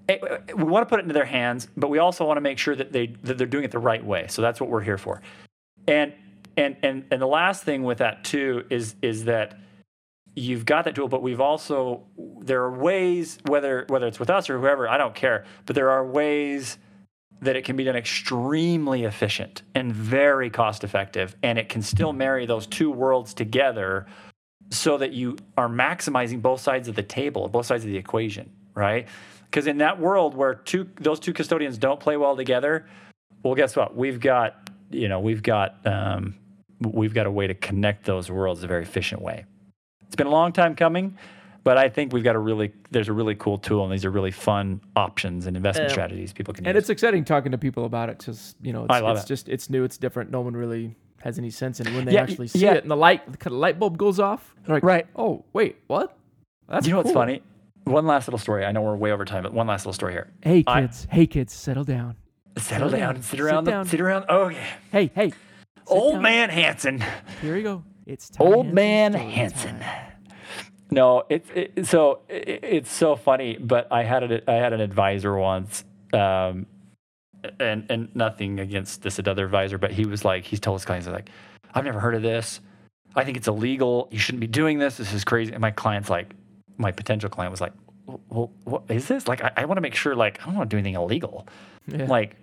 [0.09, 0.19] Eh,
[0.55, 2.77] We want to put it into their hands, but we also want to make sure
[2.77, 4.27] that they that they're doing it the right way.
[4.29, 5.23] So that's what we're here for.
[5.89, 6.13] And
[6.57, 9.59] and and and the last thing with that too is is that
[10.35, 12.05] you've got that tool, but we've also
[12.41, 15.91] there are ways whether whether it's with us or whoever, I don't care, but there
[15.91, 16.79] are ways
[17.41, 22.13] that it can be done extremely efficient and very cost effective and it can still
[22.13, 24.07] marry those two worlds together
[24.71, 28.51] so that you are maximizing both sides of the table, both sides of the equation,
[28.75, 29.07] right?
[29.45, 32.87] Because in that world where two those two custodians don't play well together,
[33.43, 33.95] well, guess what?
[33.95, 36.35] We've got you know we've got um,
[36.81, 39.45] we've got a way to connect those worlds a very efficient way.
[40.07, 41.17] It's been a long time coming,
[41.65, 44.11] but I think we've got a really there's a really cool tool and these are
[44.11, 45.93] really fun options and investment Yeah.
[45.93, 46.83] strategies people can And use.
[46.83, 49.29] it's exciting talking to people about it because you know it's, I love it's it.
[49.29, 50.31] just it's new, it's different.
[50.31, 52.75] No one really has any sense in it when they Yeah, actually see yeah.
[52.75, 54.55] it, and the light the kind of light bulb goes off.
[54.69, 55.07] Like, Right.
[55.17, 56.17] Oh, wait, what?
[56.69, 57.43] That's you know what's funny?
[57.85, 58.65] One last little story.
[58.65, 60.31] I know we're way over time, but one last little story here.
[60.43, 62.17] Hey I- kids, hey kids, settle down.
[62.57, 63.23] Settle Settle down, down.
[63.23, 63.85] sit Sit around, down.
[63.87, 64.25] sit around.
[64.29, 64.65] Oh, yeah.
[64.93, 65.37] Hey, hey, sit
[65.89, 66.23] old down.
[66.23, 67.03] man Hanson.
[67.43, 67.83] Here we go.
[68.07, 69.81] It's time Old man Hanson.
[69.81, 70.13] time.
[70.91, 73.57] No, it's it, so it, it's so funny.
[73.57, 76.67] But I had a, I had an advisor once, um,
[77.59, 81.09] and and nothing against this other advisor, but he was like, he's told his clients
[81.09, 81.31] like,
[81.75, 82.61] I've never heard of this.
[83.17, 84.09] I think it's illegal.
[84.11, 84.97] You shouldn't be doing this.
[84.97, 85.53] This is crazy.
[85.53, 86.35] And my client's like,
[86.79, 87.73] my potential client was like,
[88.29, 89.29] well, what is this?
[89.29, 90.15] Like, I, I want to make sure.
[90.15, 91.47] Like, I don't want to do anything illegal.
[91.87, 92.07] Yeah.
[92.07, 92.37] Like,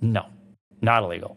[0.00, 0.26] no,
[0.80, 1.36] not illegal,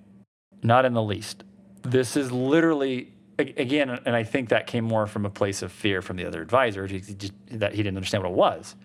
[0.63, 1.43] not in the least.
[1.83, 6.01] This is literally again, and I think that came more from a place of fear
[6.01, 8.75] from the other advisor he- just, that he didn't understand what it was.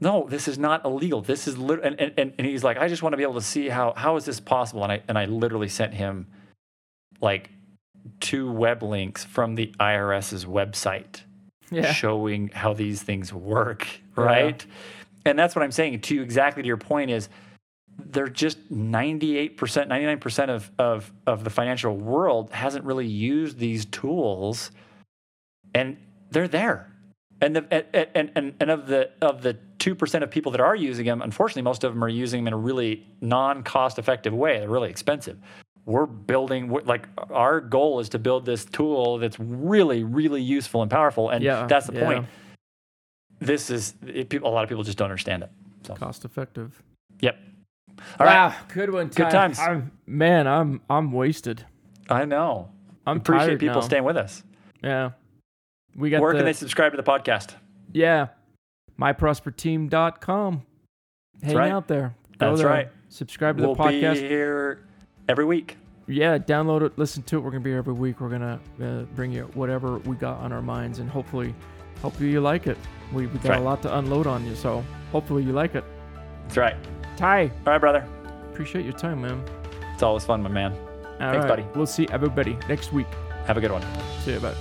[0.00, 1.20] No, this is not illegal.
[1.22, 3.40] This is lit- and, and and he's like, I just want to be able to
[3.40, 4.82] see how how is this possible?
[4.82, 6.26] And I and I literally sent him
[7.20, 7.50] like
[8.20, 11.20] two web links from the IRS's website
[11.70, 11.92] Yeah.
[11.92, 13.86] showing how these things work,
[14.18, 14.24] Yeah.
[14.24, 14.66] right?
[15.24, 17.28] And that's what I'm saying to you exactly to your point is
[17.98, 24.70] they're just 98%, 99% of, of, of the financial world hasn't really used these tools
[25.74, 25.96] and
[26.30, 26.88] they're there.
[27.40, 30.76] And, the, and, and, and, of the of the two percent of people that are
[30.76, 34.60] using them, unfortunately, most of them are using them in a really non-cost effective way.
[34.60, 35.38] They're really expensive.
[35.84, 40.90] We're building like our goal is to build this tool that's really, really useful and
[40.90, 41.30] powerful.
[41.30, 42.04] And Yeah, that's the yeah.
[42.04, 42.26] point.
[43.40, 45.50] This is it, people, a lot of people just don't understand it.
[45.84, 46.80] So, Cost effective.
[47.20, 47.40] yep.
[48.18, 49.08] All right, wow, good one.
[49.08, 49.58] Good times.
[49.58, 51.64] I'm, man, I'm I'm wasted.
[52.08, 52.70] I know.
[53.06, 53.86] I'm Appreciate tired people now.
[53.86, 54.44] staying with us.
[54.82, 55.10] Yeah.
[55.96, 57.54] We got Where the, can they subscribe to the podcast?
[57.92, 58.28] Yeah.
[58.98, 60.62] MyProsperteam.com.
[61.42, 61.72] Hang right.
[61.72, 62.14] out there.
[62.38, 62.68] Go That's there.
[62.68, 62.88] right.
[63.08, 64.14] Subscribe to We'll the podcast.
[64.14, 64.86] be here
[65.28, 65.76] every week.
[66.06, 67.40] Yeah, download it, listen to it.
[67.40, 68.20] We're gonna be here every week.
[68.20, 71.54] We're gonna uh, bring you whatever we got on our minds, and hopefully,
[72.00, 72.76] hopefully you like it.
[73.12, 73.60] We we got right.
[73.60, 75.84] a lot to unload on you, so hopefully you like it.
[76.44, 76.76] That's right.
[77.16, 78.06] Ty, All right, brother.
[78.50, 79.42] appreciate your time, man.
[79.94, 80.72] It's always fun, my man.
[80.72, 81.48] All Thanks, right.
[81.48, 81.64] buddy.
[81.74, 83.06] We'll see everybody next week.
[83.46, 83.82] Have a good one.
[84.24, 84.54] See you, bye.